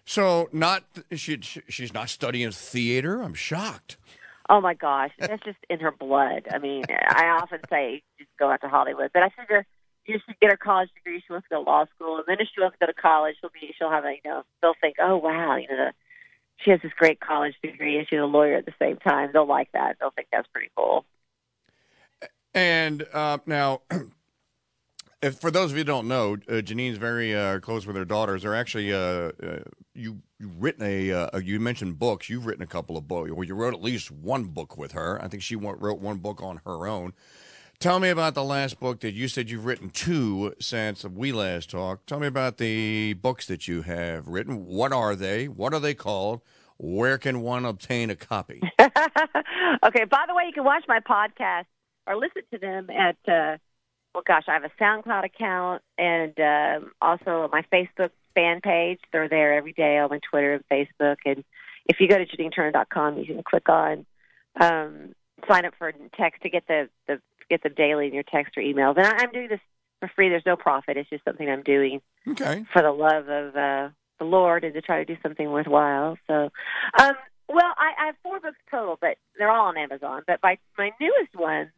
So 0.05 0.47
not 0.53 0.85
she 1.13 1.41
she's 1.41 1.93
not 1.93 2.07
studying 2.09 2.51
theater. 2.51 3.21
I'm 3.21 3.33
shocked. 3.33 3.97
Oh 4.49 4.61
my 4.61 4.73
gosh, 4.73 5.11
that's 5.19 5.43
just 5.43 5.57
in 5.69 5.79
her 5.79 5.91
blood. 5.91 6.47
I 6.51 6.57
mean, 6.57 6.83
I 6.89 7.37
often 7.41 7.59
say 7.69 8.01
just 8.17 8.29
go 8.39 8.49
out 8.49 8.61
to 8.61 8.69
Hollywood, 8.69 9.11
but 9.13 9.23
I 9.23 9.29
figure 9.29 9.65
you 10.05 10.19
should 10.25 10.39
get 10.39 10.51
her 10.51 10.57
college 10.57 10.89
degree. 10.95 11.21
She 11.25 11.33
wants 11.33 11.47
to 11.49 11.55
go 11.55 11.63
to 11.63 11.69
law 11.69 11.85
school, 11.95 12.17
and 12.17 12.25
then 12.27 12.37
if 12.39 12.47
she 12.53 12.61
wants 12.61 12.77
to 12.79 12.85
go 12.85 12.91
to 12.91 12.93
college, 12.93 13.35
she'll 13.41 13.49
be 13.49 13.73
she'll 13.77 13.91
have 13.91 14.05
a 14.05 14.11
you 14.13 14.29
know 14.29 14.43
they'll 14.61 14.73
think, 14.79 14.95
oh 14.99 15.17
wow, 15.17 15.57
you 15.57 15.67
know, 15.67 15.75
the, 15.75 15.93
she 16.63 16.71
has 16.71 16.79
this 16.81 16.93
great 16.97 17.19
college 17.19 17.55
degree 17.61 17.97
and 17.97 18.07
she's 18.09 18.19
a 18.19 18.23
lawyer 18.23 18.55
at 18.55 18.65
the 18.65 18.73
same 18.79 18.97
time. 18.97 19.29
They'll 19.33 19.47
like 19.47 19.71
that. 19.73 19.97
They'll 19.99 20.11
think 20.11 20.29
that's 20.31 20.47
pretty 20.47 20.71
cool. 20.75 21.05
And 22.53 23.05
uh, 23.13 23.37
now, 23.45 23.81
if 25.21 25.39
for 25.39 25.49
those 25.49 25.71
of 25.71 25.77
you 25.77 25.81
who 25.81 25.85
don't 25.85 26.07
know, 26.07 26.37
uh, 26.49 26.61
Janine's 26.61 26.97
very 26.97 27.35
uh, 27.35 27.59
close 27.59 27.87
with 27.87 27.95
her 27.95 28.05
daughters. 28.05 28.43
They're 28.43 28.55
actually 28.55 28.93
uh, 28.93 29.31
uh, 29.41 29.59
you 29.93 30.21
you've 30.39 30.61
written 30.61 30.83
a 30.85 31.11
uh, 31.11 31.39
you 31.39 31.59
mentioned 31.59 31.97
books. 31.97 32.29
You've 32.29 32.45
written 32.45 32.63
a 32.63 32.67
couple 32.67 32.97
of 32.97 33.07
books. 33.07 33.31
Well, 33.31 33.43
you 33.43 33.55
wrote 33.55 33.73
at 33.73 33.81
least 33.81 34.11
one 34.11 34.45
book 34.45 34.77
with 34.77 34.91
her. 34.91 35.21
I 35.21 35.27
think 35.27 35.43
she 35.43 35.55
wrote 35.55 35.99
one 35.99 36.17
book 36.17 36.41
on 36.41 36.61
her 36.65 36.87
own. 36.87 37.13
Tell 37.79 37.99
me 37.99 38.09
about 38.09 38.33
the 38.33 38.43
last 38.43 38.79
book 38.79 39.01
that 39.01 39.13
you 39.13 39.27
said 39.27 39.51
you've 39.51 39.65
written 39.65 39.91
two 39.91 40.55
since 40.59 41.03
we 41.05 41.31
last 41.31 41.69
talked. 41.69 42.07
Tell 42.07 42.19
me 42.19 42.25
about 42.25 42.57
the 42.57 43.13
books 43.13 43.45
that 43.47 43.67
you 43.67 43.83
have 43.83 44.27
written. 44.27 44.65
What 44.65 44.91
are 44.91 45.15
they? 45.15 45.47
What 45.47 45.73
are 45.73 45.79
they 45.79 45.93
called? 45.93 46.41
Where 46.77 47.19
can 47.19 47.41
one 47.41 47.65
obtain 47.65 48.09
a 48.09 48.15
copy? 48.15 48.61
okay. 48.79 50.05
By 50.05 50.25
the 50.27 50.33
way, 50.33 50.45
you 50.47 50.53
can 50.53 50.63
watch 50.63 50.85
my 50.87 50.99
podcast 50.99 51.65
or 52.05 52.15
listen 52.17 52.43
to 52.51 52.59
them 52.59 52.89
at. 52.89 53.59
Well, 54.17 54.23
gosh, 54.25 54.45
I 54.47 54.53
have 54.53 54.63
a 54.63 54.83
SoundCloud 54.83 55.25
account 55.25 55.83
and 55.99 56.33
um, 56.39 56.91
also 56.99 57.47
my 57.51 57.61
Facebook 57.71 58.09
fan 58.33 58.61
page. 58.61 58.99
They're 59.13 59.29
there 59.29 59.55
every 59.55 59.73
day 59.73 59.99
on 59.99 60.09
my 60.09 60.19
Twitter 60.27 60.55
and 60.55 60.63
Facebook. 60.71 61.17
And 61.23 61.43
if 61.85 61.97
you 61.99 62.07
go 62.07 62.17
to 62.17 62.25
JanineTurner.com, 62.25 63.19
you 63.19 63.25
can 63.27 63.43
click 63.43 63.69
on 63.69 64.07
um, 64.59 65.13
sign 65.47 65.65
up 65.65 65.75
for 65.77 65.93
text 66.17 66.41
to 66.41 66.49
get 66.49 66.63
the, 66.67 66.89
the 67.07 67.21
get 67.47 67.61
them 67.61 67.75
daily 67.77 68.07
in 68.07 68.13
your 68.15 68.23
text 68.23 68.57
or 68.57 68.63
emails. 68.63 68.97
And 68.97 69.05
I, 69.05 69.17
I'm 69.19 69.31
doing 69.31 69.49
this 69.49 69.59
for 69.99 70.09
free. 70.15 70.29
There's 70.29 70.41
no 70.47 70.55
profit. 70.55 70.97
It's 70.97 71.11
just 71.11 71.23
something 71.23 71.47
I'm 71.47 71.61
doing 71.61 72.01
okay. 72.27 72.65
for 72.73 72.81
the 72.81 72.89
love 72.89 73.29
of 73.29 73.55
uh, 73.55 73.89
the 74.17 74.25
Lord 74.25 74.63
and 74.63 74.73
to 74.73 74.81
try 74.81 74.97
to 74.97 75.05
do 75.05 75.21
something 75.21 75.47
worthwhile. 75.51 76.17
So, 76.25 76.49
um, 76.99 77.13
well, 77.47 77.71
I, 77.77 78.01
I 78.01 78.05
have 78.07 78.15
four 78.23 78.39
books 78.39 78.57
total, 78.71 78.97
but 78.99 79.17
they're 79.37 79.51
all 79.51 79.67
on 79.67 79.77
Amazon. 79.77 80.23
But 80.25 80.39
my 80.41 80.57
my 80.75 80.89
newest 80.99 81.35
one, 81.35 81.71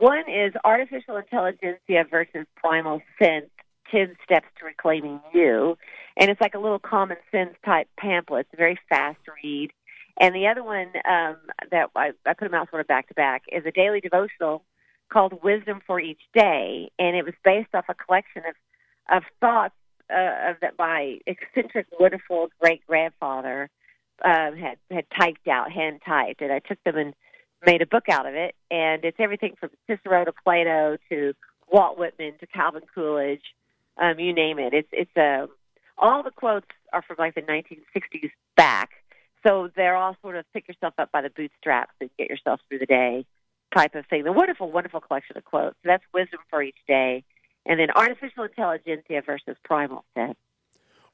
one 0.00 0.28
is 0.28 0.52
Artificial 0.64 1.16
Intelligentsia 1.16 2.04
versus 2.10 2.46
Primal 2.56 3.00
Sense 3.20 3.50
10 3.90 4.16
Steps 4.24 4.48
to 4.58 4.64
Reclaiming 4.64 5.20
You. 5.32 5.76
And 6.16 6.30
it's 6.30 6.40
like 6.40 6.54
a 6.54 6.58
little 6.58 6.78
common 6.78 7.18
sense 7.30 7.54
type 7.64 7.88
pamphlet. 7.98 8.46
It's 8.46 8.54
a 8.54 8.56
very 8.56 8.78
fast 8.88 9.18
read. 9.42 9.70
And 10.18 10.34
the 10.34 10.46
other 10.46 10.62
one 10.62 10.88
um, 11.08 11.36
that 11.70 11.90
I, 11.94 12.12
I 12.24 12.32
put 12.32 12.46
them 12.46 12.54
out 12.54 12.70
sort 12.70 12.80
of 12.80 12.88
back 12.88 13.08
to 13.08 13.14
back 13.14 13.42
is 13.52 13.64
a 13.66 13.70
daily 13.70 14.00
devotional 14.00 14.64
called 15.12 15.42
Wisdom 15.42 15.80
for 15.86 16.00
Each 16.00 16.22
Day. 16.34 16.90
And 16.98 17.16
it 17.16 17.24
was 17.24 17.34
based 17.44 17.74
off 17.74 17.84
a 17.88 17.94
collection 17.94 18.42
of, 18.48 19.16
of 19.18 19.22
thoughts 19.40 19.74
uh, 20.10 20.50
of 20.50 20.56
that 20.62 20.74
my 20.78 21.18
eccentric, 21.26 21.86
wonderful 21.98 22.48
great 22.60 22.86
grandfather 22.86 23.68
um, 24.24 24.56
had 24.56 24.78
had 24.90 25.04
typed 25.18 25.46
out, 25.46 25.70
hand 25.70 26.00
typed, 26.06 26.40
and 26.40 26.52
I 26.52 26.60
took 26.60 26.82
them 26.84 26.96
and 26.96 27.14
made 27.64 27.82
a 27.82 27.86
book 27.86 28.08
out 28.08 28.26
of 28.26 28.34
it. 28.34 28.54
And 28.70 29.04
it's 29.04 29.18
everything 29.20 29.54
from 29.58 29.70
Cicero 29.86 30.24
to 30.24 30.32
Plato 30.44 30.96
to 31.08 31.34
Walt 31.70 31.98
Whitman 31.98 32.34
to 32.40 32.46
Calvin 32.46 32.82
Coolidge, 32.94 33.42
um, 33.98 34.18
you 34.18 34.32
name 34.32 34.58
it. 34.58 34.72
It's 34.72 34.88
it's 34.92 35.10
a 35.16 35.44
um, 35.44 35.48
all 35.98 36.22
the 36.22 36.30
quotes 36.30 36.66
are 36.92 37.02
from 37.02 37.16
like 37.18 37.34
the 37.34 37.42
1960s 37.42 38.30
back, 38.56 38.90
so 39.46 39.70
they're 39.74 39.96
all 39.96 40.16
sort 40.22 40.36
of 40.36 40.44
pick 40.52 40.68
yourself 40.68 40.94
up 40.98 41.10
by 41.10 41.22
the 41.22 41.30
bootstraps 41.30 41.92
and 42.00 42.10
get 42.18 42.28
yourself 42.28 42.60
through 42.68 42.80
the 42.80 42.86
day 42.86 43.24
type 43.74 43.94
of 43.94 44.06
thing. 44.06 44.24
The 44.24 44.32
wonderful, 44.32 44.70
wonderful 44.70 45.00
collection 45.00 45.36
of 45.36 45.44
quotes. 45.44 45.76
So 45.82 45.88
that's 45.88 46.04
wisdom 46.12 46.40
for 46.50 46.62
each 46.62 46.76
day, 46.86 47.24
and 47.64 47.80
then 47.80 47.88
artificial 47.94 48.44
intelligentsia 48.44 49.22
versus 49.24 49.56
primal 49.64 50.04
sin. 50.14 50.34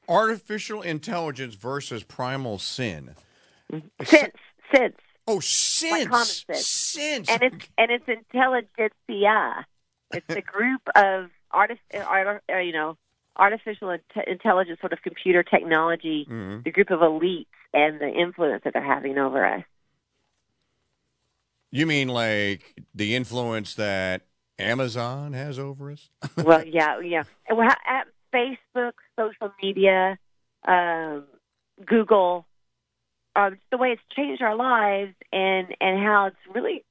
Artificial 0.09 0.81
intelligence 0.81 1.55
versus 1.55 2.03
primal 2.03 2.59
sin. 2.59 3.15
Sense, 4.03 4.35
sense. 4.73 4.97
Oh, 5.27 5.39
sense. 5.39 5.91
Like 5.91 6.09
common 6.09 6.25
sense. 6.25 6.65
Sense. 6.65 7.29
And 7.29 7.43
it's 7.43 7.67
and 7.77 7.91
it's 7.91 8.05
intelligentsia. 8.07 9.65
It's 10.13 10.29
a 10.29 10.41
group 10.41 10.81
of 10.95 11.29
artists, 11.51 11.83
uh, 11.93 12.57
you 12.57 12.73
know, 12.73 12.97
artificial 13.35 13.89
int- 13.89 14.27
intelligence, 14.27 14.79
sort 14.79 14.93
of 14.93 15.01
computer 15.01 15.43
technology, 15.43 16.27
mm-hmm. 16.29 16.61
the 16.63 16.71
group 16.71 16.91
of 16.91 16.99
elites 16.99 17.47
and 17.73 17.99
the 17.99 18.09
influence 18.09 18.63
that 18.63 18.73
they're 18.73 18.83
having 18.83 19.17
over 19.17 19.45
us. 19.45 19.63
You 21.71 21.87
mean 21.87 22.07
like 22.09 22.79
the 22.93 23.15
influence 23.15 23.73
that 23.75 24.23
Amazon 24.59 25.33
has 25.33 25.57
over 25.57 25.91
us? 25.91 26.09
well, 26.37 26.63
yeah, 26.65 26.99
yeah. 26.99 27.23
Well, 27.49 27.67
at 27.69 28.07
Facebook, 28.33 28.93
social 29.17 29.51
media, 29.61 30.19
um, 30.67 31.23
Google, 31.83 32.45
um, 33.35 33.57
the 33.71 33.77
way 33.77 33.89
it's 33.89 34.01
changed 34.15 34.41
our 34.41 34.55
lives, 34.55 35.13
and 35.31 35.67
and 35.79 35.99
how 35.99 36.27
it's 36.27 36.55
really. 36.55 36.83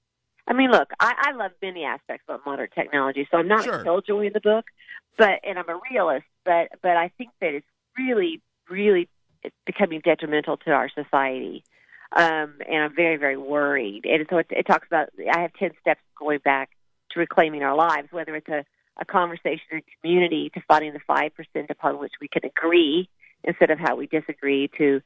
I 0.49 0.54
mean, 0.54 0.72
look, 0.72 0.88
I, 0.99 1.14
I 1.28 1.37
love 1.37 1.52
many 1.62 1.84
aspects 1.84 2.25
of 2.28 2.40
modern 2.44 2.68
technology, 2.75 3.28
so 3.30 3.38
I'm 3.38 3.46
not 3.46 3.62
sure. 3.62 3.80
a 3.80 3.84
killjoy 3.84 4.26
in 4.26 4.32
the 4.32 4.40
book, 4.40 4.64
but 5.16 5.40
and 5.44 5.56
I'm 5.58 5.68
a 5.68 5.78
realist, 5.90 6.26
but 6.44 6.68
but 6.82 6.96
I 6.96 7.12
think 7.16 7.30
that 7.40 7.54
it's 7.54 7.66
really, 7.96 8.40
really 8.68 9.08
it's 9.44 9.54
becoming 9.66 10.00
detrimental 10.04 10.56
to 10.58 10.70
our 10.72 10.88
society 10.88 11.64
um, 12.14 12.54
and 12.68 12.84
I'm 12.84 12.94
very, 12.94 13.16
very 13.16 13.37
worried. 13.37 14.04
And 14.04 14.26
so 14.28 14.38
it, 14.38 14.46
it 14.50 14.66
talks 14.66 14.87
about 14.87 15.08
I 15.34 15.40
have 15.40 15.52
ten 15.54 15.70
steps 15.80 16.00
going 16.18 16.40
back 16.44 16.70
to 17.12 17.20
reclaiming 17.20 17.62
our 17.62 17.75
lives, 17.75 18.08
whether 18.11 18.37
it's 18.37 18.49
a, 18.49 18.64
a 19.00 19.04
conversation 19.04 19.66
in 19.72 19.82
community 20.00 20.50
to 20.54 20.61
finding 20.68 20.92
the 20.92 21.00
five 21.06 21.34
percent 21.34 21.70
upon 21.70 21.99
which 21.99 22.12
we 22.20 22.28
can 22.28 22.42
agree 22.44 23.08
instead 23.44 23.70
of 23.70 23.78
how 23.78 23.96
we 23.96 24.06
disagree 24.06 24.70
to 24.78 25.00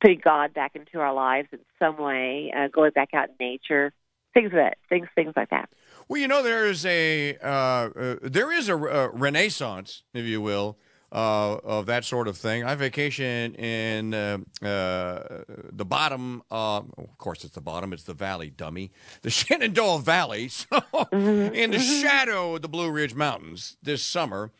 putting 0.00 0.20
God 0.22 0.54
back 0.54 0.74
into 0.74 0.98
our 0.98 1.12
lives 1.12 1.48
in 1.52 1.60
some 1.78 1.98
way, 1.98 2.52
uh, 2.56 2.68
going 2.68 2.92
back 2.92 3.14
out 3.14 3.28
in 3.28 3.34
nature, 3.38 3.92
things 4.34 4.52
that, 4.52 4.78
things, 4.88 5.08
things 5.14 5.32
like 5.36 5.50
that. 5.50 5.68
Well, 6.08 6.20
you 6.20 6.28
know, 6.28 6.42
there 6.42 6.66
is 6.66 6.84
a 6.86 7.36
uh, 7.38 7.46
uh, 7.46 8.16
there 8.22 8.50
is 8.50 8.68
a, 8.68 8.76
a 8.76 9.10
renaissance, 9.10 10.02
if 10.12 10.24
you 10.24 10.40
will, 10.40 10.76
uh, 11.12 11.56
of 11.62 11.86
that 11.86 12.04
sort 12.04 12.28
of 12.28 12.36
thing. 12.36 12.64
I 12.64 12.74
vacation 12.74 13.54
in 13.54 14.14
uh, 14.14 14.38
uh, 14.62 15.42
the 15.72 15.84
bottom. 15.84 16.42
Uh, 16.50 16.78
of 16.78 17.18
course, 17.18 17.44
it's 17.44 17.54
the 17.54 17.60
bottom. 17.60 17.92
It's 17.92 18.04
the 18.04 18.14
valley, 18.14 18.50
dummy. 18.50 18.90
The 19.22 19.30
Shenandoah 19.30 20.00
Valley. 20.00 20.48
So, 20.60 20.66
mm-hmm. 20.80 21.54
in 21.54 21.70
the 21.70 21.76
mm-hmm. 21.76 22.02
shadow 22.02 22.56
of 22.56 22.62
the 22.62 22.68
Blue 22.68 22.90
Ridge 22.90 23.14
Mountains 23.14 23.76
this 23.82 24.02
summer, 24.02 24.50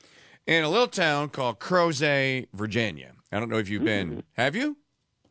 in 0.47 0.64
a 0.64 0.68
little 0.68 0.88
town 0.88 1.28
called 1.28 1.59
Crozet, 1.61 2.49
Virginia. 2.52 3.12
I 3.32 3.38
don't 3.38 3.49
know 3.49 3.59
if 3.59 3.68
you've 3.68 3.85
been. 3.85 4.16
Mm. 4.16 4.23
Have 4.35 4.56
you? 4.56 4.76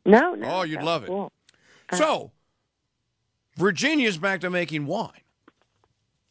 No, 0.09 0.33
no. 0.33 0.47
Oh, 0.47 0.63
you'd 0.63 0.81
love 0.81 1.03
it. 1.03 1.07
Cool. 1.07 1.31
So, 1.93 2.31
Virginia's 3.55 4.17
back 4.17 4.41
to 4.41 4.49
making 4.49 4.85
wine. 4.85 5.21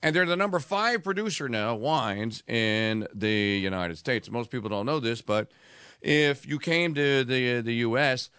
And 0.03 0.15
they're 0.15 0.27
the 0.27 0.37
number 0.37 0.61
five 0.61 1.03
producer 1.03 1.49
now, 1.49 1.75
wines, 1.75 2.43
in 2.47 3.07
the 3.13 3.29
United 3.29 3.99
States. 3.99 4.31
Most 4.31 4.51
people 4.51 4.69
don't 4.69 4.87
know 4.87 5.01
this, 5.01 5.23
but 5.23 5.51
if 6.01 6.47
you 6.47 6.59
came 6.59 6.95
to 6.95 7.25
the 7.25 7.61
the 7.61 7.75
U.S. 7.75 8.31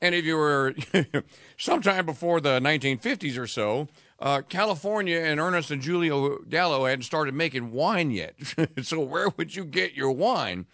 and 0.00 0.14
if 0.14 0.24
you 0.24 0.36
were 0.36 0.74
sometime 1.58 2.06
before 2.06 2.40
the 2.40 2.60
1950s 2.60 3.36
or 3.36 3.48
so, 3.48 3.88
uh, 4.20 4.42
California 4.48 5.18
and 5.18 5.40
Ernest 5.40 5.72
and 5.72 5.82
Julio 5.82 6.38
Gallo 6.48 6.86
hadn't 6.86 7.02
started 7.02 7.34
making 7.34 7.72
wine 7.72 8.12
yet. 8.12 8.36
so 8.82 9.00
where 9.00 9.30
would 9.30 9.56
you 9.56 9.64
get 9.64 9.94
your 9.94 10.12
wine? 10.12 10.66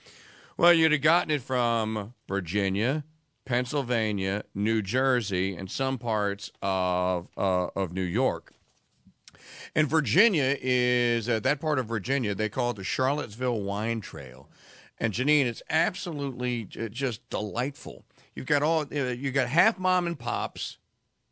Well, 0.59 0.75
you'd 0.75 0.93
have 0.93 1.01
gotten 1.01 1.31
it 1.31 1.41
from 1.41 2.15
Virginia, 2.29 3.05
Pennsylvania, 3.49 4.45
New 4.55 4.83
Jersey, 4.83 5.57
and 5.57 5.71
some 5.71 5.97
parts 5.97 6.53
of 6.61 7.31
uh, 7.35 7.69
of 7.75 7.95
New 7.95 8.03
York. 8.03 8.53
And 9.75 9.89
Virginia 9.89 10.55
is 10.61 11.31
uh, 11.31 11.41
that 11.41 11.59
part 11.59 11.79
of 11.79 11.87
Virginia. 11.87 12.35
They 12.35 12.51
call 12.51 12.73
it 12.73 12.77
the 12.77 12.85
Charlottesville 12.85 13.63
Wine 13.63 14.03
Trail. 14.03 14.51
And 15.01 15.15
Janine, 15.15 15.47
it's 15.47 15.63
absolutely 15.71 16.67
just 16.67 17.27
delightful. 17.31 18.05
You've 18.35 18.45
got 18.45 18.63
all 18.63 18.83
uh, 18.83 19.13
you 19.13 19.31
got 19.31 19.49
half 19.49 19.79
mom 19.79 20.07
and 20.07 20.19
pops, 20.19 20.77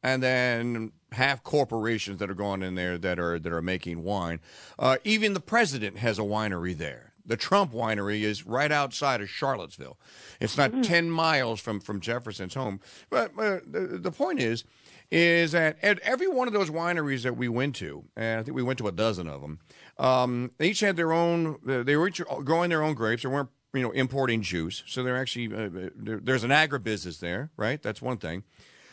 and 0.02 0.22
then 0.22 0.92
half 1.12 1.42
corporations 1.42 2.18
that 2.20 2.30
are 2.30 2.34
going 2.34 2.62
in 2.62 2.76
there 2.76 2.96
that 2.96 3.18
are 3.18 3.38
that 3.38 3.52
are 3.52 3.60
making 3.60 4.02
wine. 4.02 4.40
Uh, 4.78 4.96
even 5.04 5.34
the 5.34 5.40
president 5.40 5.98
has 5.98 6.18
a 6.18 6.22
winery 6.22 6.74
there. 6.74 7.05
The 7.26 7.36
Trump 7.36 7.72
winery 7.72 8.22
is 8.22 8.46
right 8.46 8.70
outside 8.70 9.20
of 9.20 9.28
Charlottesville. 9.28 9.98
It's 10.40 10.56
not 10.56 10.70
mm. 10.70 10.82
ten 10.82 11.10
miles 11.10 11.60
from 11.60 11.80
from 11.80 12.00
Jefferson's 12.00 12.54
home. 12.54 12.80
But 13.10 13.32
uh, 13.38 13.60
the, 13.66 13.98
the 14.00 14.12
point 14.12 14.40
is, 14.40 14.64
is 15.10 15.52
that 15.52 15.76
at 15.82 15.98
every 16.00 16.28
one 16.28 16.46
of 16.46 16.54
those 16.54 16.70
wineries 16.70 17.22
that 17.22 17.36
we 17.36 17.48
went 17.48 17.76
to, 17.76 18.04
and 18.16 18.40
I 18.40 18.42
think 18.42 18.56
we 18.56 18.62
went 18.62 18.78
to 18.78 18.88
a 18.88 18.92
dozen 18.92 19.28
of 19.28 19.40
them, 19.40 19.58
um, 19.98 20.50
they 20.58 20.68
each 20.68 20.80
had 20.80 20.96
their 20.96 21.12
own. 21.12 21.58
They 21.64 21.96
were 21.96 22.08
each 22.08 22.20
growing 22.44 22.70
their 22.70 22.82
own 22.82 22.94
grapes. 22.94 23.22
They 23.22 23.28
weren't, 23.28 23.50
you 23.74 23.82
know, 23.82 23.90
importing 23.90 24.42
juice. 24.42 24.82
So 24.86 25.02
they're 25.02 25.18
actually 25.18 25.54
uh, 25.54 25.90
there's 25.94 26.44
an 26.44 26.50
agribusiness 26.50 27.18
there, 27.20 27.50
right? 27.56 27.82
That's 27.82 28.02
one 28.02 28.18
thing. 28.18 28.44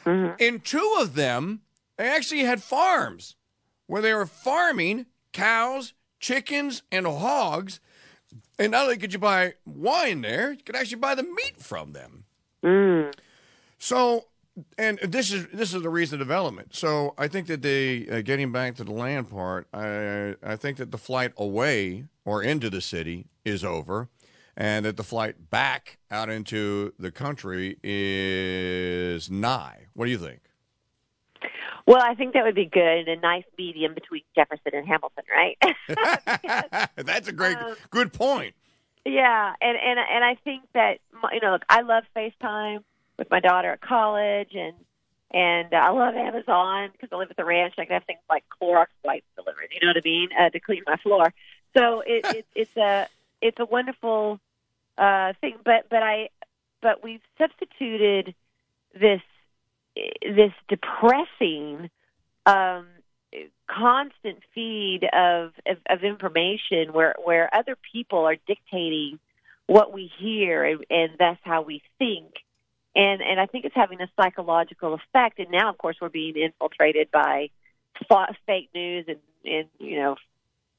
Mm-hmm. 0.05 0.35
In 0.39 0.59
two 0.59 0.97
of 0.99 1.15
them, 1.15 1.61
they 1.97 2.09
actually 2.09 2.41
had 2.41 2.61
farms 2.61 3.35
where 3.87 4.01
they 4.01 4.13
were 4.13 4.25
farming 4.25 5.05
cows, 5.31 5.93
chickens, 6.19 6.83
and 6.91 7.05
hogs. 7.05 7.79
And 8.60 8.72
not 8.72 8.83
only 8.83 8.98
could 8.98 9.13
you 9.13 9.19
buy 9.19 9.53
wine 9.65 10.22
there, 10.22 10.51
you 10.51 10.63
could 10.63 10.75
actually 10.75 10.98
buy 10.98 11.15
the 11.15 11.24
meat 11.24 11.60
from 11.60 11.93
them. 11.93 12.25
Mm. 12.63 13.13
So 13.77 14.25
and 14.77 15.00
this 15.00 15.31
is 15.31 15.48
this 15.48 15.74
is 15.74 15.81
the 15.81 15.89
recent 15.89 16.19
development. 16.19 16.75
So 16.75 17.13
I 17.17 17.27
think 17.27 17.48
that 17.48 17.62
the 17.62 18.07
uh, 18.10 18.22
getting 18.22 18.51
back 18.51 18.75
to 18.75 18.83
the 18.83 18.91
land 18.91 19.29
part, 19.29 19.67
I 19.74 20.36
I 20.43 20.55
think 20.55 20.77
that 20.77 20.91
the 20.91 20.98
flight 20.98 21.33
away 21.38 22.05
or 22.25 22.43
into 22.43 22.69
the 22.69 22.81
city 22.81 23.27
is 23.43 23.63
over, 23.63 24.10
and 24.55 24.86
that 24.86 24.98
the 24.98 25.03
flight 25.03 25.50
back 25.50 25.98
out 26.12 26.29
into 26.29 26.93
the 27.00 27.12
country 27.12 27.77
is 27.83 29.29
nigh. 29.29 29.88
What 29.93 30.05
do 30.05 30.12
you 30.12 30.19
think? 30.19 30.41
Well, 31.85 32.01
I 32.01 32.15
think 32.15 32.33
that 32.33 32.43
would 32.43 32.55
be 32.55 32.65
good. 32.65 32.81
And 32.81 33.07
a 33.07 33.15
nice 33.17 33.43
medium 33.57 33.93
between 33.93 34.21
Jefferson 34.35 34.71
and 34.73 34.87
Hamilton, 34.87 35.23
right? 35.35 35.57
That's 36.95 37.27
a 37.27 37.33
great, 37.33 37.57
um, 37.57 37.75
good 37.89 38.13
point. 38.13 38.55
Yeah, 39.05 39.53
and 39.61 39.77
and 39.77 39.99
and 39.99 40.23
I 40.23 40.35
think 40.43 40.63
that 40.73 40.99
you 41.33 41.39
know, 41.41 41.51
look, 41.51 41.65
I 41.67 41.81
love 41.81 42.03
FaceTime 42.15 42.83
with 43.17 43.29
my 43.29 43.41
daughter 43.41 43.71
at 43.71 43.81
college, 43.81 44.55
and 44.55 44.73
and 45.31 45.73
I 45.73 45.89
love 45.89 46.15
Amazon 46.15 46.89
because 46.93 47.09
I 47.11 47.17
live 47.17 47.29
at 47.29 47.35
the 47.35 47.43
ranch. 47.43 47.73
And 47.77 47.83
I 47.83 47.85
can 47.85 47.93
have 47.95 48.05
things 48.05 48.21
like 48.29 48.45
Clorox 48.61 48.87
wipes 49.03 49.25
delivered. 49.35 49.69
You 49.71 49.81
know 49.81 49.89
what 49.89 49.97
I 49.97 50.01
mean? 50.05 50.29
Uh, 50.39 50.49
to 50.49 50.59
clean 50.59 50.83
my 50.87 50.95
floor. 50.97 51.33
So 51.75 52.01
it, 52.01 52.25
it, 52.35 52.45
it's 52.55 52.77
a 52.77 53.07
it's 53.41 53.59
a 53.59 53.65
wonderful 53.65 54.39
uh, 54.97 55.33
thing. 55.41 55.57
But 55.65 55.89
but 55.89 56.01
I 56.01 56.29
but 56.81 57.03
we've 57.03 57.21
substituted 57.37 58.35
this 58.93 59.21
this 59.95 60.51
depressing 60.69 61.89
um, 62.45 62.88
constant 63.67 64.39
feed 64.53 65.01
of, 65.13 65.51
of 65.65 65.77
of 65.89 66.03
information 66.03 66.93
where 66.93 67.15
where 67.23 67.53
other 67.53 67.77
people 67.91 68.25
are 68.25 68.38
dictating 68.47 69.19
what 69.67 69.93
we 69.93 70.12
hear 70.19 70.63
and, 70.63 70.85
and 70.89 71.12
that's 71.17 71.39
how 71.43 71.62
we 71.62 71.81
think 71.97 72.33
and 72.95 73.21
and 73.21 73.39
I 73.39 73.45
think 73.45 73.65
it's 73.65 73.75
having 73.75 74.01
a 74.01 74.09
psychological 74.19 74.93
effect. 74.93 75.39
And 75.39 75.50
now, 75.51 75.69
of 75.69 75.77
course, 75.77 75.97
we're 76.01 76.09
being 76.09 76.35
infiltrated 76.35 77.09
by 77.12 77.50
fake 78.45 78.69
news 78.73 79.05
and 79.07 79.19
and 79.45 79.67
you 79.79 79.97
know 79.97 80.15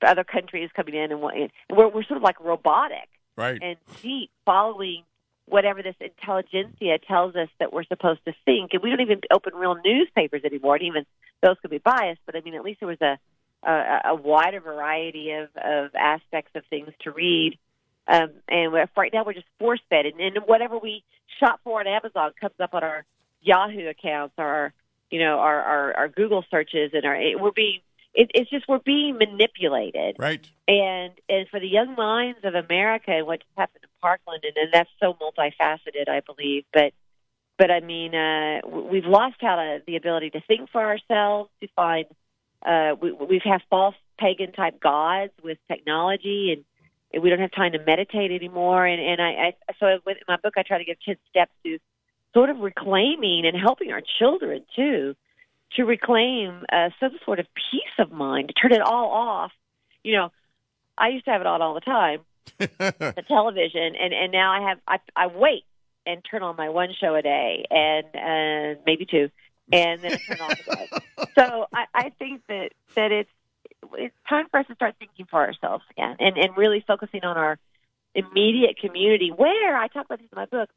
other 0.02 0.24
countries 0.24 0.70
coming 0.74 0.94
in, 0.94 1.12
and, 1.12 1.22
and 1.22 1.50
we're 1.70 1.88
we're 1.88 2.04
sort 2.04 2.18
of 2.18 2.22
like 2.22 2.40
robotic, 2.40 3.08
right? 3.36 3.58
And 3.60 3.76
deep 4.02 4.30
following 4.44 5.02
whatever 5.46 5.82
this 5.82 5.96
intelligentsia 6.00 6.98
tells 7.06 7.36
us 7.36 7.48
that 7.60 7.72
we're 7.72 7.84
supposed 7.84 8.24
to 8.26 8.34
think. 8.44 8.72
And 8.72 8.82
we 8.82 8.90
don't 8.90 9.00
even 9.00 9.20
open 9.32 9.54
real 9.54 9.76
newspapers 9.84 10.42
anymore. 10.44 10.76
And 10.76 10.84
even 10.84 11.06
those 11.42 11.56
could 11.60 11.70
be 11.70 11.78
biased, 11.78 12.20
but 12.26 12.36
I 12.36 12.40
mean, 12.40 12.54
at 12.54 12.62
least 12.64 12.80
there 12.80 12.88
was 12.88 13.00
a 13.00 13.18
a, 13.66 14.00
a 14.10 14.14
wider 14.14 14.60
variety 14.60 15.30
of 15.32 15.48
of 15.56 15.94
aspects 15.94 16.52
of 16.54 16.64
things 16.68 16.90
to 17.04 17.10
read 17.10 17.58
Um, 18.06 18.30
and 18.48 18.72
we're, 18.72 18.86
right 18.96 19.12
now 19.12 19.24
we're 19.24 19.32
just 19.32 19.46
force 19.58 19.80
fed, 19.88 20.04
and, 20.06 20.20
and 20.20 20.44
whatever 20.46 20.78
we 20.78 21.02
shop 21.40 21.60
for 21.64 21.80
on 21.80 21.86
Amazon 21.86 22.32
comes 22.40 22.54
up 22.60 22.74
on 22.74 22.82
our 22.84 23.04
Yahoo 23.40 23.88
accounts, 23.88 24.34
or 24.36 24.44
our, 24.44 24.72
you 25.10 25.20
know, 25.20 25.38
our, 25.38 25.60
our, 25.60 25.96
our 25.96 26.08
Google 26.08 26.44
searches, 26.50 26.90
and 26.92 27.04
our 27.04 27.16
we're 27.40 27.52
being 27.52 27.80
it, 28.14 28.30
it's 28.34 28.50
just 28.50 28.68
we're 28.68 28.78
being 28.78 29.16
manipulated, 29.18 30.16
Right. 30.18 30.46
and 30.68 31.12
and 31.28 31.48
for 31.48 31.58
the 31.58 31.66
young 31.66 31.94
minds 31.96 32.40
of 32.44 32.54
America 32.54 33.10
and 33.10 33.26
what 33.26 33.40
just 33.40 33.50
happened 33.56 33.83
Parkland, 34.04 34.44
and, 34.44 34.56
and 34.62 34.70
that's 34.70 34.90
so 35.00 35.14
multifaceted, 35.14 36.08
I 36.08 36.20
believe. 36.20 36.64
But 36.72 36.92
but 37.56 37.70
I 37.70 37.80
mean, 37.80 38.14
uh, 38.14 38.60
we've 38.92 39.06
lost 39.06 39.36
how 39.40 39.56
to 39.56 39.82
the 39.86 39.96
ability 39.96 40.30
to 40.30 40.40
think 40.48 40.70
for 40.70 40.84
ourselves, 40.92 41.50
to 41.62 41.68
find. 41.74 42.06
Uh, 42.70 42.96
we, 43.00 43.12
we've 43.12 43.42
had 43.52 43.60
false 43.68 43.94
pagan 44.18 44.52
type 44.52 44.80
gods 44.80 45.32
with 45.42 45.58
technology, 45.68 46.52
and, 46.52 46.64
and 47.12 47.22
we 47.22 47.28
don't 47.30 47.40
have 47.40 47.52
time 47.52 47.72
to 47.72 47.78
meditate 47.78 48.30
anymore. 48.30 48.84
And 48.86 49.00
and 49.00 49.22
I, 49.22 49.30
I 49.68 49.72
so 49.80 49.86
with 50.04 50.18
my 50.28 50.36
book, 50.36 50.54
I 50.56 50.62
try 50.62 50.78
to 50.78 50.84
give 50.84 50.98
kids 51.04 51.20
steps 51.30 51.52
to 51.64 51.78
sort 52.34 52.50
of 52.50 52.58
reclaiming 52.58 53.46
and 53.46 53.56
helping 53.56 53.90
our 53.92 54.02
children 54.18 54.64
too 54.76 55.14
to 55.76 55.84
reclaim 55.84 56.64
uh, 56.70 56.90
some 57.00 57.12
sort 57.24 57.40
of 57.40 57.46
peace 57.54 57.96
of 57.98 58.12
mind, 58.12 58.48
to 58.48 58.54
turn 58.54 58.72
it 58.72 58.82
all 58.82 59.10
off. 59.10 59.52
You 60.02 60.12
know, 60.16 60.32
I 60.96 61.08
used 61.08 61.24
to 61.24 61.32
have 61.32 61.40
it 61.40 61.46
on 61.46 61.62
all 61.62 61.74
the 61.74 61.80
time, 61.80 62.20
the 62.58 63.24
television, 63.28 63.96
and 63.96 64.12
and 64.12 64.32
now 64.32 64.52
I 64.52 64.68
have 64.68 64.78
I 64.86 64.98
I 65.16 65.26
wait 65.26 65.64
and 66.06 66.22
turn 66.28 66.42
on 66.42 66.56
my 66.56 66.68
one 66.68 66.90
show 66.98 67.14
a 67.14 67.22
day 67.22 67.64
and 67.70 68.06
uh, 68.14 68.80
maybe 68.86 69.06
two, 69.06 69.30
and 69.72 70.00
then 70.00 70.12
I 70.12 70.16
turn 70.16 70.40
off 70.40 70.68
again. 70.68 70.88
So 71.34 71.66
I, 71.72 71.86
I 71.92 72.10
think 72.10 72.42
that 72.48 72.70
that 72.94 73.10
it's 73.10 73.30
it's 73.94 74.14
time 74.28 74.46
for 74.50 74.60
us 74.60 74.66
to 74.68 74.74
start 74.76 74.94
thinking 74.98 75.26
for 75.28 75.40
ourselves 75.40 75.84
again, 75.90 76.16
and 76.20 76.36
and 76.36 76.56
really 76.56 76.84
focusing 76.86 77.24
on 77.24 77.36
our 77.36 77.58
immediate 78.14 78.78
community. 78.78 79.30
Where 79.30 79.76
I 79.76 79.88
talk 79.88 80.06
about 80.06 80.20
this 80.20 80.28
in 80.30 80.36
my 80.36 80.46
book, 80.46 80.70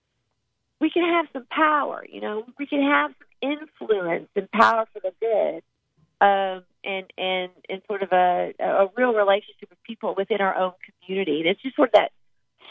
we 0.80 0.90
can 0.90 1.04
have 1.04 1.28
some 1.34 1.46
power. 1.52 2.06
You 2.10 2.22
know, 2.22 2.46
we 2.58 2.66
can 2.66 2.82
have 2.82 3.12
some 3.20 3.52
influence 3.52 4.30
and 4.36 4.50
power 4.52 4.86
for 4.94 5.00
the 5.00 5.14
good. 5.20 5.64
Um, 6.20 6.64
and 6.84 7.06
and 7.18 7.52
and 7.70 7.82
sort 7.88 8.02
of 8.02 8.12
a 8.12 8.54
a 8.60 8.88
real 8.96 9.14
relationship 9.14 9.70
with 9.70 9.84
people 9.84 10.16
within 10.18 10.42
our 10.42 10.56
own 10.56 10.72
community. 10.86 11.42
And 11.42 11.50
it's 11.50 11.62
just 11.62 11.76
sort 11.76 11.90
of 11.90 11.94
that 11.94 12.12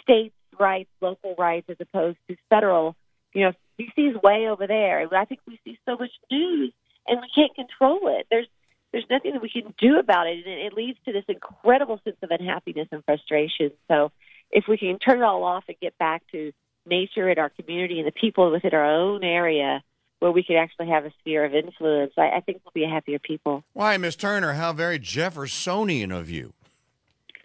states' 0.03 0.35
rights, 0.59 0.91
local 1.01 1.35
rights, 1.39 1.67
as 1.69 1.77
opposed 1.81 2.19
to 2.29 2.37
federal. 2.51 2.97
You 3.35 3.43
know, 3.43 3.53
DC's 3.79 4.21
way 4.23 4.49
over 4.49 4.67
there. 4.67 5.07
I 5.15 5.25
think 5.27 5.41
we 5.47 5.61
see 5.65 5.79
so 5.85 5.97
much 5.97 6.11
news, 6.31 6.73
and 7.07 7.21
we 7.21 7.29
can't 7.35 7.55
control 7.55 8.01
it. 8.19 8.27
There's 8.31 8.47
there's 8.93 9.05
nothing 9.11 9.33
that 9.33 9.43
we 9.43 9.51
can 9.51 9.75
do 9.79 9.99
about 9.99 10.27
it, 10.27 10.47
and 10.47 10.61
it 10.61 10.73
leads 10.73 10.99
to 11.05 11.13
this 11.13 11.25
incredible 11.29 12.01
sense 12.05 12.17
of 12.23 12.31
unhappiness 12.31 12.89
and 12.91 13.05
frustration. 13.05 13.73
So, 13.89 14.11
if 14.51 14.65
we 14.69 14.79
can 14.79 14.99
turn 14.99 15.19
it 15.19 15.25
all 15.25 15.45
off 15.45 15.65
and 15.69 15.77
get 15.81 15.99
back 15.99 16.23
to 16.33 16.53
nature 16.87 17.29
and 17.29 17.39
our 17.39 17.51
community 17.51 17.99
and 17.99 18.07
the 18.07 18.13
people 18.13 18.51
within 18.51 18.73
our 18.73 18.85
own 18.85 19.25
area 19.25 19.83
where 20.21 20.33
we 20.33 20.43
could 20.43 20.57
actually 20.57 20.89
have 20.89 21.05
a 21.05 21.13
sphere 21.21 21.45
of 21.45 21.55
influence, 21.55 22.13
I, 22.17 22.31
I 22.31 22.41
think 22.41 22.61
we'll 22.65 22.73
be 22.73 22.85
a 22.85 22.89
happier 22.89 23.19
people. 23.19 23.65
Why, 23.73 23.97
Miss 23.97 24.17
Turner, 24.17 24.55
how 24.55 24.73
very 24.73 24.99
Jeffersonian 24.99 26.11
of 26.11 26.31
you. 26.31 26.53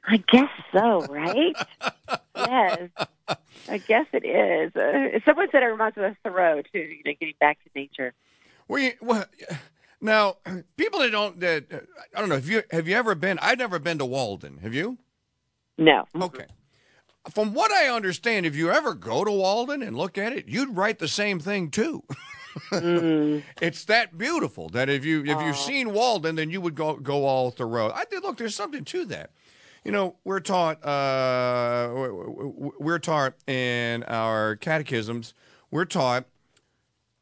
I 0.07 0.17
guess 0.17 0.49
so, 0.73 1.05
right? 1.07 1.55
yes, 2.35 2.89
I 3.69 3.77
guess 3.77 4.07
it 4.13 4.25
is. 4.25 4.75
Uh, 4.75 5.19
someone 5.25 5.47
said 5.51 5.63
it 5.63 5.67
reminds 5.67 5.95
me 5.95 6.05
of 6.05 6.15
Thoreau 6.23 6.61
too. 6.73 6.79
You 6.79 7.01
know, 7.05 7.11
getting 7.19 7.35
back 7.39 7.59
to 7.63 7.69
nature. 7.75 8.13
We 8.67 8.93
well, 9.01 9.25
now 9.99 10.37
people 10.77 10.99
that 10.99 11.11
don't 11.11 11.39
that 11.39 11.65
I 12.15 12.19
don't 12.19 12.29
know. 12.29 12.35
Have 12.35 12.49
you 12.49 12.63
have 12.71 12.87
you 12.87 12.95
ever 12.95 13.13
been? 13.13 13.37
I've 13.41 13.59
never 13.59 13.77
been 13.77 13.99
to 13.99 14.05
Walden. 14.05 14.57
Have 14.63 14.73
you? 14.73 14.97
No. 15.77 16.05
Okay. 16.15 16.45
From 17.29 17.53
what 17.53 17.71
I 17.71 17.87
understand, 17.87 18.47
if 18.47 18.55
you 18.55 18.71
ever 18.71 18.95
go 18.95 19.23
to 19.23 19.31
Walden 19.31 19.83
and 19.83 19.95
look 19.95 20.17
at 20.17 20.33
it, 20.33 20.47
you'd 20.47 20.75
write 20.75 20.97
the 20.97 21.07
same 21.07 21.39
thing 21.39 21.69
too. 21.69 22.03
Mm. 22.71 23.43
It's 23.61 23.85
that 23.85 24.17
beautiful 24.17 24.69
that 24.69 24.89
if 24.89 25.05
you 25.05 25.23
if 25.23 25.41
you've 25.41 25.57
seen 25.57 25.93
Walden, 25.93 26.35
then 26.35 26.49
you 26.49 26.61
would 26.61 26.75
go 26.75 26.95
go 26.95 27.25
all 27.25 27.51
Thoreau. 27.51 27.91
I 27.91 28.05
did 28.05 28.23
look. 28.23 28.37
There's 28.37 28.55
something 28.55 28.83
to 28.85 29.05
that. 29.05 29.31
You 29.83 29.91
know, 29.91 30.15
we're 30.23 30.39
taught 30.39 30.83
uh, 30.85 31.89
we're 32.79 32.99
taught 32.99 33.33
in 33.47 34.03
our 34.03 34.55
catechisms. 34.55 35.33
We're 35.69 35.85
taught 35.85 36.25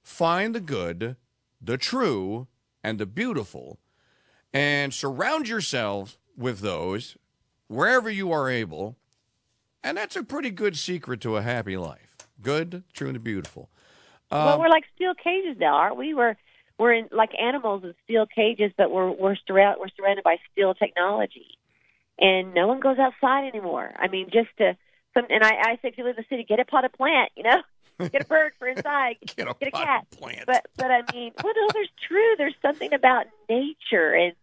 find 0.03 0.55
the 0.55 0.59
good, 0.59 1.15
the 1.61 1.77
true, 1.77 2.47
and 2.83 2.99
the 2.99 3.05
beautiful, 3.05 3.79
and 4.53 4.93
surround 4.93 5.47
yourself 5.47 6.17
with 6.35 6.59
those 6.59 7.17
wherever 7.67 8.09
you 8.09 8.31
are 8.31 8.49
able. 8.49 8.97
And 9.81 9.97
that's 9.97 10.17
a 10.17 10.23
pretty 10.23 10.51
good 10.51 10.77
secret 10.77 11.21
to 11.21 11.37
a 11.37 11.41
happy 11.41 11.77
life. 11.77 12.17
Good, 12.41 12.83
true, 12.91 13.07
and 13.07 13.23
beautiful. 13.23 13.69
Well, 14.31 14.53
Um, 14.55 14.59
we're 14.59 14.69
like 14.69 14.83
steel 14.95 15.13
cages 15.13 15.57
now, 15.59 15.75
aren't 15.75 15.97
we? 15.97 16.13
We're 16.13 16.35
we're 16.77 16.93
in 16.93 17.09
like 17.11 17.31
animals 17.39 17.83
in 17.83 17.93
steel 18.05 18.25
cages, 18.25 18.71
but 18.77 18.91
we're 18.91 19.11
we're 19.11 19.35
surrounded 19.47 19.79
we're 19.81 19.89
surrounded 19.97 20.23
by 20.23 20.37
steel 20.51 20.73
technology, 20.73 21.57
and 22.19 22.53
no 22.53 22.67
one 22.67 22.79
goes 22.79 22.97
outside 22.99 23.47
anymore. 23.47 23.91
I 23.97 24.07
mean, 24.07 24.29
just 24.31 24.49
to 24.59 24.77
some, 25.13 25.25
and 25.29 25.43
I, 25.43 25.49
I 25.71 25.75
say 25.81 25.89
if 25.89 25.97
you 25.97 26.03
live 26.03 26.17
in 26.17 26.23
the 26.29 26.35
city, 26.35 26.43
get 26.47 26.59
a 26.59 26.65
pot 26.65 26.85
of 26.85 26.93
plant, 26.93 27.31
you 27.35 27.43
know, 27.43 27.61
get 28.09 28.21
a 28.21 28.25
bird 28.25 28.53
for 28.59 28.67
inside, 28.67 29.17
Get 29.35 29.47
a, 29.47 29.55
get 29.59 29.69
a 29.69 29.71
cat. 29.71 30.07
plant. 30.11 30.45
but 30.45 30.65
but 30.77 30.91
I 30.91 31.01
mean, 31.13 31.31
well, 31.43 31.53
no, 31.55 31.67
there's 31.73 31.89
true. 32.07 32.35
There's 32.37 32.55
something 32.61 32.93
about 32.93 33.25
nature, 33.49 34.13
and 34.13 34.33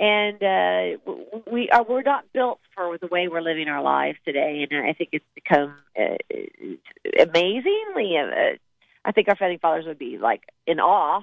and 0.00 0.42
uh, 0.42 1.12
we 1.50 1.70
are 1.70 1.84
we're 1.84 2.02
not 2.02 2.24
built 2.34 2.60
for 2.74 2.98
the 2.98 3.06
way 3.06 3.28
we're 3.28 3.40
living 3.40 3.68
our 3.68 3.82
lives 3.82 4.18
today, 4.24 4.66
and 4.70 4.84
I 4.86 4.92
think 4.92 5.10
it's 5.12 5.24
become 5.34 5.74
uh, 5.98 6.16
amazingly. 7.18 8.16
Uh, 8.18 8.56
I 9.04 9.12
think 9.12 9.28
our 9.28 9.36
founding 9.36 9.58
fathers 9.58 9.86
would 9.86 9.98
be 9.98 10.18
like 10.18 10.42
in 10.66 10.80
awe, 10.80 11.22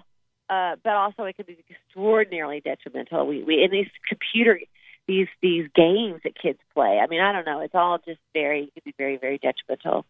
uh, 0.50 0.76
but 0.84 0.94
also 0.94 1.24
it 1.24 1.36
could 1.38 1.48
be 1.48 1.58
extraordinarily 1.70 2.62
detrimental. 2.62 3.28
We 3.28 3.44
we 3.44 3.64
in 3.64 3.72
these 3.72 3.90
computer 4.08 4.60
these 5.08 5.28
these 5.42 5.68
games 5.76 6.22
that 6.24 6.34
kids 6.40 6.60
play. 6.74 7.00
I 7.02 7.08
mean, 7.08 7.22
I 7.22 7.32
don't 7.32 7.46
know. 7.46 7.62
It's 7.62 7.76
all 7.76 7.98
just 7.98 8.20
very 8.34 8.66
it 8.66 8.74
could 8.74 8.84
be 8.84 8.94
very 8.98 9.18
very 9.18 9.38
detrimental. 9.38 10.06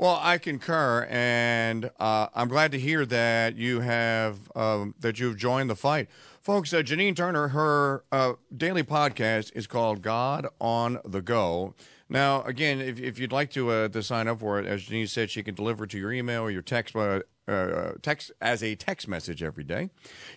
Well, 0.00 0.18
I 0.22 0.38
concur, 0.38 1.06
and 1.10 1.90
uh, 2.00 2.28
I'm 2.34 2.48
glad 2.48 2.72
to 2.72 2.78
hear 2.78 3.04
that 3.04 3.56
you 3.56 3.80
have 3.80 4.50
um, 4.54 4.94
that 5.00 5.20
you've 5.20 5.36
joined 5.36 5.68
the 5.68 5.76
fight, 5.76 6.08
folks. 6.40 6.72
Uh, 6.72 6.78
Janine 6.78 7.14
Turner, 7.14 7.48
her 7.48 8.02
uh, 8.10 8.32
daily 8.56 8.82
podcast 8.82 9.52
is 9.54 9.66
called 9.66 10.00
God 10.00 10.46
on 10.58 11.00
the 11.04 11.20
Go. 11.20 11.74
Now, 12.12 12.42
again, 12.42 12.80
if, 12.80 13.00
if 13.00 13.20
you'd 13.20 13.30
like 13.30 13.50
to 13.50 13.70
uh, 13.70 13.88
to 13.88 14.02
sign 14.02 14.26
up 14.26 14.40
for 14.40 14.58
it, 14.58 14.66
as 14.66 14.82
Janine 14.82 15.08
said, 15.08 15.30
she 15.30 15.44
can 15.44 15.54
deliver 15.54 15.86
to 15.86 15.96
your 15.96 16.12
email 16.12 16.42
or 16.42 16.50
your 16.50 16.60
text 16.60 16.96
uh, 16.96 17.20
uh, 17.46 17.92
text 18.02 18.32
as 18.40 18.64
a 18.64 18.74
text 18.74 19.06
message 19.06 19.44
every 19.44 19.62
day. 19.62 19.90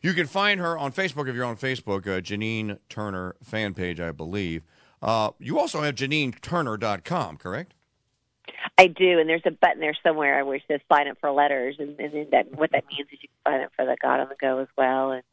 You 0.04 0.14
can 0.14 0.28
find 0.28 0.60
her 0.60 0.78
on 0.78 0.92
Facebook 0.92 1.28
if 1.28 1.36
you're 1.36 1.46
on 1.46 1.58
Facebook, 1.58 2.06
uh, 2.06 2.22
Janine 2.22 2.78
Turner 2.90 3.36
fan 3.44 3.74
page, 3.74 4.00
I 4.00 4.12
believe. 4.12 4.62
Uh, 5.02 5.32
you 5.40 5.60
also 5.60 5.82
have 5.82 5.96
JanineTurner.com, 5.96 7.38
correct? 7.38 7.74
I 8.78 8.88
do, 8.88 9.20
and 9.20 9.28
there's 9.28 9.42
a 9.46 9.52
button 9.52 9.80
there 9.80 9.98
somewhere 10.04 10.46
where 10.46 10.56
it 10.56 10.64
says 10.68 10.80
sign 10.92 11.08
up 11.08 11.18
for 11.20 11.32
letters, 11.32 11.78
and, 11.80 12.00
and 12.00 12.32
that 12.32 12.56
what 12.56 12.72
that 12.72 12.86
means 12.88 13.08
is 13.12 13.20
you 13.22 13.30
can 13.30 13.52
sign 13.52 13.62
up 13.64 13.72
for 13.76 13.86
the 13.86 13.98
God 14.00 14.20
on 14.20 14.30
the 14.30 14.36
Go 14.40 14.60
as 14.60 14.68
well, 14.78 15.12
and 15.12 15.24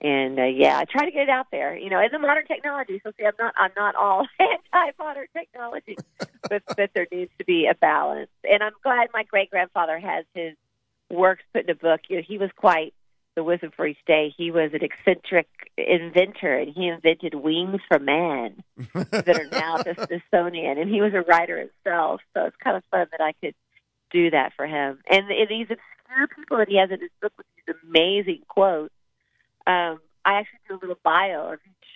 and 0.00 0.38
uh, 0.38 0.44
yeah, 0.44 0.78
I 0.78 0.84
try 0.84 1.04
to 1.04 1.10
get 1.10 1.24
it 1.24 1.28
out 1.28 1.46
there, 1.52 1.76
you 1.76 1.90
know, 1.90 2.00
in 2.00 2.08
the 2.10 2.18
modern 2.18 2.46
technology. 2.46 3.00
So 3.04 3.12
see, 3.18 3.24
I'm 3.24 3.32
not 3.38 3.54
I'm 3.56 3.72
not 3.76 3.94
all 3.94 4.26
anti 4.40 4.92
modern 4.98 5.26
technology, 5.36 5.96
but 6.48 6.62
but 6.76 6.90
there 6.94 7.06
needs 7.12 7.30
to 7.38 7.44
be 7.44 7.68
a 7.70 7.74
balance, 7.74 8.30
and 8.44 8.62
I'm 8.62 8.72
glad 8.82 9.08
my 9.12 9.24
great 9.24 9.50
grandfather 9.50 9.98
has 9.98 10.24
his 10.34 10.54
works 11.10 11.42
put 11.52 11.64
in 11.64 11.70
a 11.70 11.74
book. 11.74 12.00
You 12.08 12.16
know, 12.16 12.22
he 12.26 12.38
was 12.38 12.50
quite 12.56 12.94
the 13.36 13.44
wisdom 13.44 13.70
for 13.76 13.86
each 13.86 14.04
day. 14.06 14.32
He 14.36 14.50
was 14.50 14.70
an 14.72 14.80
eccentric 14.82 15.48
inventor, 15.76 16.56
and 16.56 16.72
he 16.74 16.88
invented 16.88 17.34
wings 17.34 17.80
for 17.88 17.98
man 17.98 18.62
that 18.94 19.28
are 19.28 19.58
now 19.58 19.78
the 19.78 19.94
Smithsonian, 20.06 20.78
and 20.78 20.90
he 20.90 21.00
was 21.00 21.12
a 21.14 21.20
writer 21.22 21.58
himself. 21.58 22.20
So 22.34 22.46
it's 22.46 22.56
kind 22.62 22.76
of 22.76 22.82
fun 22.90 23.06
that 23.12 23.20
I 23.20 23.32
could 23.40 23.54
do 24.10 24.30
that 24.30 24.52
for 24.56 24.66
him. 24.66 24.98
And, 25.10 25.30
and 25.30 25.48
these 25.48 25.68
obscure 25.70 26.26
people 26.36 26.58
that 26.58 26.68
he 26.68 26.78
has 26.78 26.90
in 26.90 27.00
his 27.00 27.10
book 27.20 27.32
with 27.36 27.46
these 27.56 27.74
amazing 27.84 28.42
quotes, 28.48 28.94
um, 29.70 30.00
I 30.24 30.34
actually 30.40 30.60
do 30.68 30.74
a 30.74 30.80
little 30.80 30.98
bio 31.02 31.52
of 31.52 31.60
each 31.64 31.88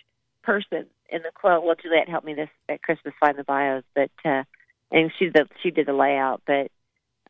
person 0.43 0.85
in 1.09 1.21
the 1.21 1.31
quote. 1.33 1.63
Well, 1.63 1.75
Juliette 1.81 2.09
helped 2.09 2.25
me 2.25 2.33
this 2.33 2.49
at 2.69 2.81
Christmas 2.81 3.13
find 3.19 3.37
the 3.37 3.43
bios, 3.43 3.83
but 3.93 4.11
uh, 4.23 4.43
and 4.91 5.11
she 5.17 5.29
did 5.29 5.47
she 5.61 5.71
did 5.71 5.87
the 5.87 5.93
layout, 5.93 6.41
but. 6.45 6.71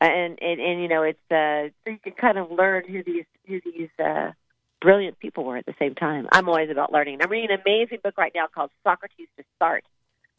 And, 0.01 0.37
and 0.41 0.59
and 0.59 0.81
you 0.81 0.89
know 0.89 1.03
it's 1.03 1.31
uh 1.31 1.71
so 1.85 1.91
you 1.91 1.99
can 2.03 2.11
kind 2.11 2.37
of 2.37 2.51
learn 2.51 2.83
who 2.85 3.01
these 3.01 3.23
who 3.47 3.61
these 3.63 3.87
uh 3.97 4.33
brilliant 4.81 5.17
people 5.19 5.45
were 5.45 5.57
at 5.57 5.65
the 5.65 5.73
same 5.79 5.95
time. 5.95 6.27
I'm 6.31 6.49
always 6.49 6.69
about 6.69 6.91
learning. 6.91 7.19
I'm 7.21 7.31
reading 7.31 7.49
an 7.51 7.61
amazing 7.65 7.99
book 8.03 8.17
right 8.17 8.31
now 8.35 8.47
called 8.53 8.71
Socrates 8.83 9.29
to 9.37 9.43
Sartre 9.59 9.79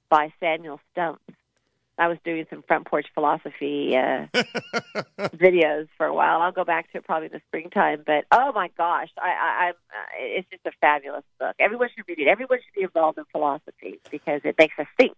by 0.08 0.32
Samuel 0.40 0.78
Stumpf. 0.94 1.18
I 1.98 2.08
was 2.08 2.18
doing 2.24 2.46
some 2.50 2.62
front 2.62 2.86
porch 2.86 3.06
philosophy 3.14 3.96
uh, 3.96 4.26
videos 5.18 5.88
for 5.96 6.06
a 6.06 6.14
while. 6.14 6.42
I'll 6.42 6.52
go 6.52 6.64
back 6.64 6.92
to 6.92 6.98
it 6.98 7.04
probably 7.04 7.26
in 7.26 7.32
the 7.32 7.40
springtime. 7.48 8.02
But 8.06 8.26
oh 8.30 8.52
my 8.52 8.70
gosh, 8.76 9.08
I, 9.18 9.28
I, 9.28 9.64
I'm 9.66 9.74
uh, 9.74 10.06
it's 10.18 10.48
just 10.50 10.66
a 10.66 10.72
fabulous 10.80 11.24
book. 11.40 11.56
Everyone 11.58 11.88
should 11.94 12.04
read 12.06 12.18
it. 12.18 12.28
Everyone 12.28 12.58
should 12.58 12.74
be 12.74 12.82
involved 12.82 13.18
in 13.18 13.24
philosophy 13.32 14.00
because 14.10 14.42
it 14.44 14.56
makes 14.58 14.74
us 14.78 14.86
think. 14.98 15.16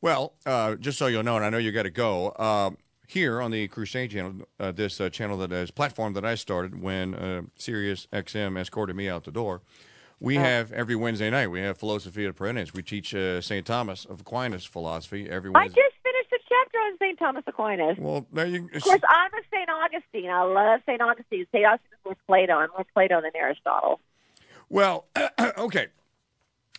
Well, 0.00 0.32
uh, 0.44 0.74
just 0.74 0.98
so 0.98 1.06
you'll 1.06 1.22
know, 1.22 1.36
and 1.36 1.44
I 1.44 1.50
know 1.50 1.58
you 1.58 1.70
got 1.70 1.84
to 1.84 1.90
go. 1.90 2.30
Uh, 2.30 2.70
here 3.06 3.40
on 3.40 3.50
the 3.50 3.68
Crusade 3.68 4.10
channel, 4.10 4.46
uh, 4.58 4.72
this 4.72 5.00
uh, 5.00 5.08
channel 5.10 5.36
that 5.38 5.52
is 5.52 5.70
platform 5.70 6.14
that 6.14 6.24
I 6.24 6.34
started 6.34 6.82
when 6.82 7.14
uh, 7.14 7.42
Sirius 7.56 8.08
XM 8.12 8.58
escorted 8.58 8.96
me 8.96 9.08
out 9.08 9.24
the 9.24 9.30
door. 9.30 9.62
We 10.22 10.36
have 10.36 10.72
every 10.72 10.94
Wednesday 10.94 11.30
night. 11.30 11.48
We 11.48 11.60
have 11.62 11.78
Philosophia 11.78 12.32
Perennis. 12.32 12.72
We 12.72 12.82
teach 12.82 13.12
uh, 13.12 13.40
St. 13.40 13.66
Thomas 13.66 14.04
of 14.04 14.20
Aquinas 14.20 14.64
philosophy 14.64 15.28
every 15.28 15.50
Wednesday. 15.50 15.80
I 15.80 15.84
just 15.84 15.96
finished 16.02 16.32
a 16.32 16.38
chapter 16.48 16.78
on 16.78 16.98
St. 16.98 17.18
Thomas 17.18 17.42
Aquinas. 17.48 17.96
well, 17.98 18.26
there 18.32 18.46
you. 18.46 18.70
Of 18.72 18.82
course, 18.82 19.00
I'm 19.08 19.34
a 19.34 19.42
St. 19.50 19.68
Augustine. 19.68 20.30
I 20.30 20.42
love 20.42 20.80
St. 20.86 21.00
Augustine. 21.00 21.46
St. 21.52 21.66
Augustine 21.66 21.92
is 21.92 22.04
more 22.04 22.16
Plato. 22.28 22.52
I'm 22.52 22.68
more 22.70 22.86
Plato 22.94 23.20
than 23.20 23.32
Aristotle. 23.34 23.98
Well, 24.68 25.06
okay. 25.58 25.88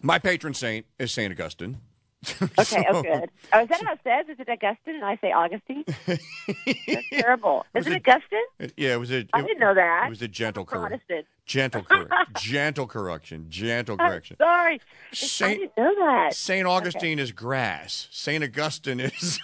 My 0.01 0.19
patron 0.19 0.53
saint 0.53 0.86
is 0.97 1.12
Saint 1.12 1.32
Augustine. 1.34 1.79
Okay, 2.59 2.86
oh, 2.89 3.01
good. 3.03 3.29
Oh, 3.51 3.62
is 3.62 3.69
that 3.69 3.81
how 3.83 3.93
it 3.93 3.99
says? 4.03 4.25
Is 4.29 4.39
it 4.39 4.47
Augustine 4.49 4.95
and 4.95 5.05
I 5.05 5.17
say 5.17 5.31
Augustine? 5.31 5.83
That's 6.05 7.09
terrible. 7.12 7.65
Is 7.75 7.88
it 7.88 7.93
it- 7.93 8.07
Augustine? 8.07 8.71
Yeah, 8.77 8.93
it 8.93 8.97
was 8.99 9.12
a. 9.12 9.27
I 9.33 9.41
didn't 9.41 9.59
know 9.59 9.73
that. 9.73 10.03
It 10.07 10.09
was 10.09 10.21
a 10.21 10.27
gentle 10.27 10.65
correction. 10.65 11.23
Gentle, 11.45 11.83
cor- 11.83 12.07
gentle 12.39 12.88
correction. 12.88 13.47
Gentle 13.49 13.95
I'm 13.99 14.09
correction. 14.09 14.38
sorry. 14.38 14.75
I 14.75 15.15
Saint 15.15 15.59
didn't 15.59 15.77
know 15.77 15.93
that. 16.05 16.33
Saint 16.36 16.65
Augustine 16.67 17.19
is 17.19 17.31
grass. 17.33 18.07
Saint 18.12 18.43
Augustine 18.43 18.99
is. 19.01 19.39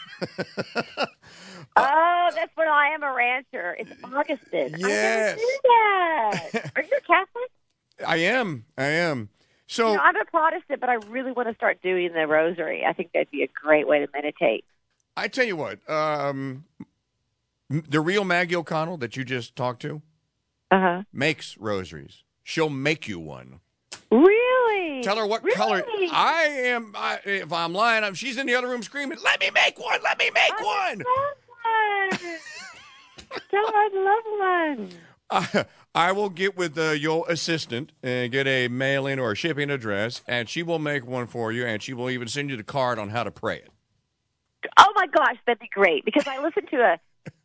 Oh, 1.75 1.83
uh, 1.83 2.31
that's 2.31 2.55
when 2.55 2.67
I 2.67 2.87
am 2.93 3.03
a 3.03 3.13
rancher. 3.13 3.75
It's 3.79 3.91
Augustine. 4.03 4.75
Yes. 4.77 5.33
I 5.33 5.35
never 5.35 5.37
knew 5.37 5.59
that. 5.63 6.71
Are 6.75 6.81
you 6.83 6.97
a 6.97 7.01
Catholic? 7.01 7.51
I 8.07 8.17
am. 8.17 8.65
I 8.77 8.85
am. 8.85 9.29
So 9.71 9.91
You 9.91 9.97
know, 9.97 10.01
I'm 10.03 10.15
a 10.15 10.25
Protestant, 10.25 10.81
but 10.81 10.89
I 10.89 10.95
really 10.95 11.31
want 11.31 11.47
to 11.47 11.53
start 11.53 11.79
doing 11.83 12.11
the 12.13 12.25
rosary. 12.25 12.83
I 12.87 12.93
think 12.93 13.11
that'd 13.13 13.29
be 13.29 13.43
a 13.43 13.47
great 13.47 13.87
way 13.87 13.99
to 13.99 14.07
meditate. 14.11 14.65
I 15.15 15.27
tell 15.27 15.45
you 15.45 15.55
what. 15.55 15.87
Um, 15.87 16.65
the 17.69 18.01
real 18.01 18.23
Maggie 18.25 18.55
O'Connell 18.55 18.97
that 18.97 19.15
you 19.15 19.23
just 19.23 19.55
talked 19.55 19.83
to 19.83 20.01
Uh 20.71 20.79
huh. 20.79 21.03
makes 21.13 21.55
rosaries. 21.59 22.23
She'll 22.43 22.71
make 22.71 23.07
you 23.07 23.19
one. 23.19 23.59
Really? 24.11 25.03
Tell 25.03 25.17
her 25.17 25.27
what 25.27 25.43
really? 25.43 25.55
color. 25.55 25.83
I 26.11 26.45
am. 26.45 26.93
I, 26.97 27.19
if 27.23 27.53
I'm 27.53 27.71
lying, 27.73 28.03
I'm, 28.03 28.15
she's 28.15 28.37
in 28.37 28.47
the 28.47 28.55
other 28.55 28.67
room 28.67 28.81
screaming, 28.81 29.19
"Let 29.23 29.39
me 29.39 29.51
make 29.53 29.79
one! 29.79 29.99
Let 30.03 30.17
me 30.17 30.31
make 30.33 30.51
I 30.51 30.63
one!" 30.63 30.97
love 30.97 32.19
one. 32.23 33.39
Tell 33.51 33.67
her 33.67 33.73
I 33.75 33.89
love 33.93 34.79
one. 34.79 34.89
I, 35.29 35.65
I 35.95 36.11
will 36.11 36.29
get 36.29 36.57
with 36.57 36.77
uh, 36.77 36.91
your 36.91 37.25
assistant 37.29 37.91
and 38.03 38.31
get 38.31 38.47
a 38.47 38.67
mailing 38.67 39.19
or 39.19 39.31
a 39.31 39.35
shipping 39.35 39.69
address, 39.69 40.21
and 40.27 40.47
she 40.47 40.63
will 40.63 40.79
make 40.79 41.05
one 41.05 41.27
for 41.27 41.51
you, 41.51 41.65
and 41.65 41.81
she 41.81 41.93
will 41.93 42.09
even 42.09 42.27
send 42.27 42.49
you 42.49 42.57
the 42.57 42.63
card 42.63 42.99
on 42.99 43.09
how 43.09 43.23
to 43.23 43.31
pray 43.31 43.57
it. 43.57 43.69
Oh 44.77 44.91
my 44.95 45.07
gosh, 45.07 45.37
that'd 45.45 45.59
be 45.59 45.69
great 45.73 46.03
because 46.03 46.27
I 46.27 46.41
listen 46.43 46.65
to 46.67 46.77
a 46.77 46.99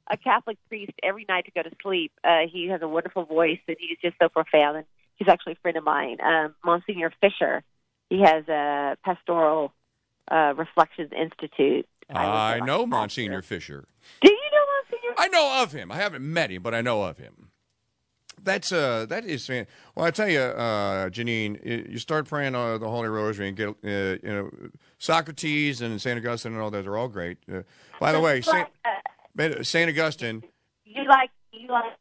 a 0.09 0.17
Catholic 0.17 0.59
priest 0.69 0.93
every 1.03 1.25
night 1.29 1.47
to 1.47 1.51
go 1.51 1.63
to 1.63 1.75
sleep. 1.83 2.13
Uh, 2.23 2.41
he 2.51 2.69
has 2.69 2.83
a 2.83 2.89
wonderful 2.89 3.25
voice 3.25 3.61
and 3.67 3.77
he's 3.79 3.99
just 4.03 4.17
so 4.21 4.29
profound. 4.29 4.79
And 4.79 4.87
he's 5.17 5.29
actually 5.29 5.55
a 5.55 5.57
friend 5.57 5.77
of 5.77 5.85
mine, 5.85 6.19
um, 6.23 6.55
Monsignor 6.65 7.13
Fisher. 7.21 7.63
He 8.11 8.21
has 8.21 8.47
a 8.49 8.97
pastoral 9.05 9.73
uh, 10.31 10.55
reflections 10.57 11.11
institute. 11.17 11.87
I 12.11 12.55
listen 12.55 12.67
know 12.67 12.87
Monsignor 12.87 13.43
Fisher. 13.43 13.87
Do 14.21 14.31
you 14.31 14.51
know 14.53 14.67
Monsignor? 14.93 15.15
I 15.17 15.29
know 15.29 15.63
of 15.63 15.73
him. 15.73 15.91
I 15.91 15.97
haven't 15.97 16.23
met 16.23 16.51
him, 16.51 16.63
but 16.63 16.75
I 16.75 16.83
know 16.83 17.03
of 17.03 17.17
him. 17.17 17.51
That's 18.43 18.73
uh, 18.73 19.07
that 19.07 19.25
is. 19.25 19.47
fan- 19.47 19.67
Well, 19.95 20.05
I 20.07 20.11
tell 20.11 20.29
you, 20.29 20.41
uh, 20.41 21.09
Janine, 21.09 21.65
you 21.65 21.87
you 21.93 21.99
start 21.99 22.29
praying 22.29 22.55
uh, 22.55 22.79
the 22.79 22.89
Holy 22.89 23.09
Rosary 23.09 23.49
and 23.49 23.57
get, 23.57 23.69
uh, 23.69 23.73
you 23.83 24.19
know, 24.23 24.51
Socrates 24.99 25.81
and 25.81 26.01
Saint 26.01 26.19
Augustine 26.19 26.53
and 26.53 26.61
all 26.61 26.71
those 26.71 26.87
are 26.87 26.97
all 26.97 27.09
great. 27.09 27.39
Uh, 27.51 27.63
by 28.01 28.13
the 28.13 28.21
way, 28.21 28.41
Saint 28.41 28.69
Uh, 29.39 29.63
Saint 29.63 29.89
Augustine, 29.91 30.43
you 30.85 31.05
like 31.09 31.31
you 31.53 31.69
like 31.69 31.93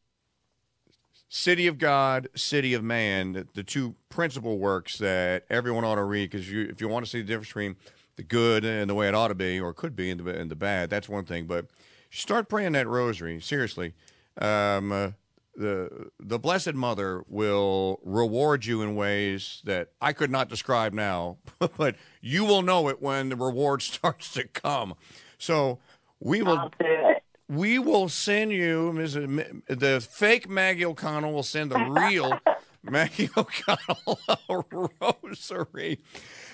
City 1.30 1.66
of 1.68 1.78
God, 1.80 2.28
City 2.36 2.74
of 2.74 2.84
Man, 2.84 3.34
the, 3.34 3.48
the 3.54 3.64
two 3.64 3.96
principal 4.10 4.60
works 4.60 4.98
that 5.00 5.46
everyone 5.50 5.84
ought 5.84 5.96
to 5.96 6.04
read 6.04 6.30
because 6.30 6.52
you, 6.52 6.68
if 6.70 6.80
you 6.80 6.88
want 6.88 7.06
to 7.06 7.10
see 7.10 7.22
the 7.22 7.28
difference 7.28 7.48
between 7.48 7.76
the 8.18 8.24
good 8.24 8.64
and 8.64 8.88
the 8.90 8.94
way 8.94 9.08
it 9.08 9.16
ought 9.16 9.30
to 9.30 9.36
be, 9.36 9.60
or 9.60 9.74
could 9.74 9.96
be, 9.96 10.12
and 10.12 10.20
the, 10.20 10.40
and 10.40 10.52
the 10.52 10.56
bad, 10.56 10.92
that's 10.92 11.10
one 11.10 11.26
thing. 11.26 11.48
But 11.48 11.66
start 12.12 12.50
praying 12.50 12.74
that 12.74 12.88
rosary 12.88 13.40
seriously. 13.40 13.94
Um, 14.38 14.92
uh, 14.92 15.12
the 15.56 16.10
the 16.20 16.40
Blessed 16.40 16.74
Mother 16.74 17.24
will 17.28 18.00
reward 18.04 18.66
you 18.66 18.82
in 18.82 18.96
ways 18.96 19.62
that 19.66 19.90
I 20.02 20.14
could 20.14 20.32
not 20.32 20.50
describe 20.50 20.94
now, 20.94 21.38
but 21.78 21.96
you 22.22 22.44
will 22.46 22.62
know 22.62 22.90
it 22.90 23.02
when 23.02 23.30
the 23.30 23.36
reward 23.36 23.82
starts 23.94 24.34
to 24.34 24.46
come. 24.48 24.96
So 25.38 25.80
we 26.20 26.42
will 26.42 26.58
I'll 26.58 26.70
do 26.70 26.86
it. 26.86 27.24
we 27.50 27.78
will 27.80 28.10
send 28.10 28.52
you, 28.52 28.94
Ms. 28.94 29.14
The 29.14 30.08
fake 30.10 30.50
Maggie 30.50 30.86
O'Connell 30.86 31.34
will 31.34 31.44
send 31.44 31.72
the 31.72 31.80
real 31.80 32.40
Maggie 32.84 33.30
O'Connell 33.38 34.20
a 34.50 34.64
rosary. 35.02 36.00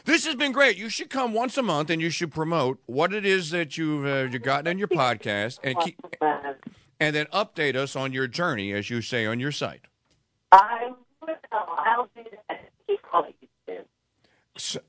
This 0.06 0.26
has 0.26 0.36
been 0.36 0.52
great. 0.52 0.78
You 0.78 0.90
should 0.90 1.10
come 1.10 1.34
once 1.34 1.58
a 1.58 1.64
month 1.64 1.90
and 1.90 2.02
you 2.02 2.10
should 2.10 2.32
promote 2.32 2.80
what 2.86 3.14
it 3.14 3.26
is 3.26 3.52
that 3.52 3.78
you've 3.78 4.06
uh, 4.06 4.30
you 4.32 4.40
gotten 4.40 4.68
in 4.68 4.78
your 4.80 4.88
podcast 4.88 5.60
and 5.64 5.78
keep 5.80 5.98
Uh, 6.22 6.54
and 7.00 7.16
then 7.16 7.26
update 7.28 7.76
us 7.76 7.96
on 7.96 8.14
your 8.14 8.28
journey, 8.28 8.74
as 8.74 8.90
you 8.90 9.02
say 9.02 9.26
on 9.26 9.40
your 9.40 9.52
site. 9.52 9.82
I 10.52 10.92
will. 11.22 11.36
I'll 11.52 12.10
do 12.16 12.24
that. 12.50 12.70
Keep 12.88 13.02
calling 13.04 13.34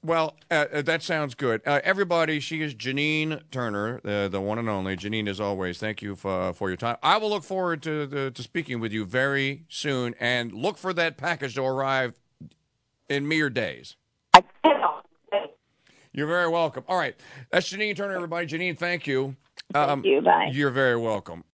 Well, 0.03 0.37
uh, 0.51 0.67
uh, 0.73 0.83
that 0.83 1.03
sounds 1.03 1.35
good. 1.35 1.61
Uh, 1.67 1.81
everybody, 1.85 2.41
she 2.41 2.63
is 2.63 2.75
Janine 2.75 3.43
Turner, 3.51 4.01
uh, 4.05 4.29
the 4.29 4.41
one 4.41 4.59
and 4.59 4.69
only. 4.69 4.97
Janine, 4.97 5.29
as 5.29 5.41
always, 5.41 5.79
thank 5.79 6.03
you 6.03 6.17
for, 6.17 6.53
for 6.53 6.69
your 6.69 6.77
time. 6.77 6.97
I 7.03 7.19
will 7.19 7.31
look 7.31 7.45
forward 7.45 7.83
to, 7.83 8.07
the, 8.07 8.31
to 8.31 8.43
speaking 8.43 8.81
with 8.81 8.93
you 8.93 9.05
very 9.05 9.65
soon 9.69 10.15
and 10.19 10.53
look 10.53 10.77
for 10.79 10.93
that 10.95 11.17
package 11.17 11.55
to 11.55 11.63
arrive 11.63 12.19
in 13.09 13.29
mere 13.29 13.51
days. 13.51 13.97
I 14.35 14.43
cannot. 14.65 15.07
Thank 15.31 15.51
You're 16.13 16.27
very 16.27 16.49
welcome. 16.49 16.85
All 16.89 16.97
right. 16.97 17.15
That's 17.51 17.71
Janine 17.71 17.97
Turner, 17.97 18.15
everybody. 18.15 18.47
Janine, 18.47 18.79
thank 18.79 19.07
you. 19.07 19.37
Um, 19.75 20.05
you. 20.05 20.21
Bye. 20.23 20.49
You're 20.53 20.71
very 20.71 20.97
welcome. 20.97 21.45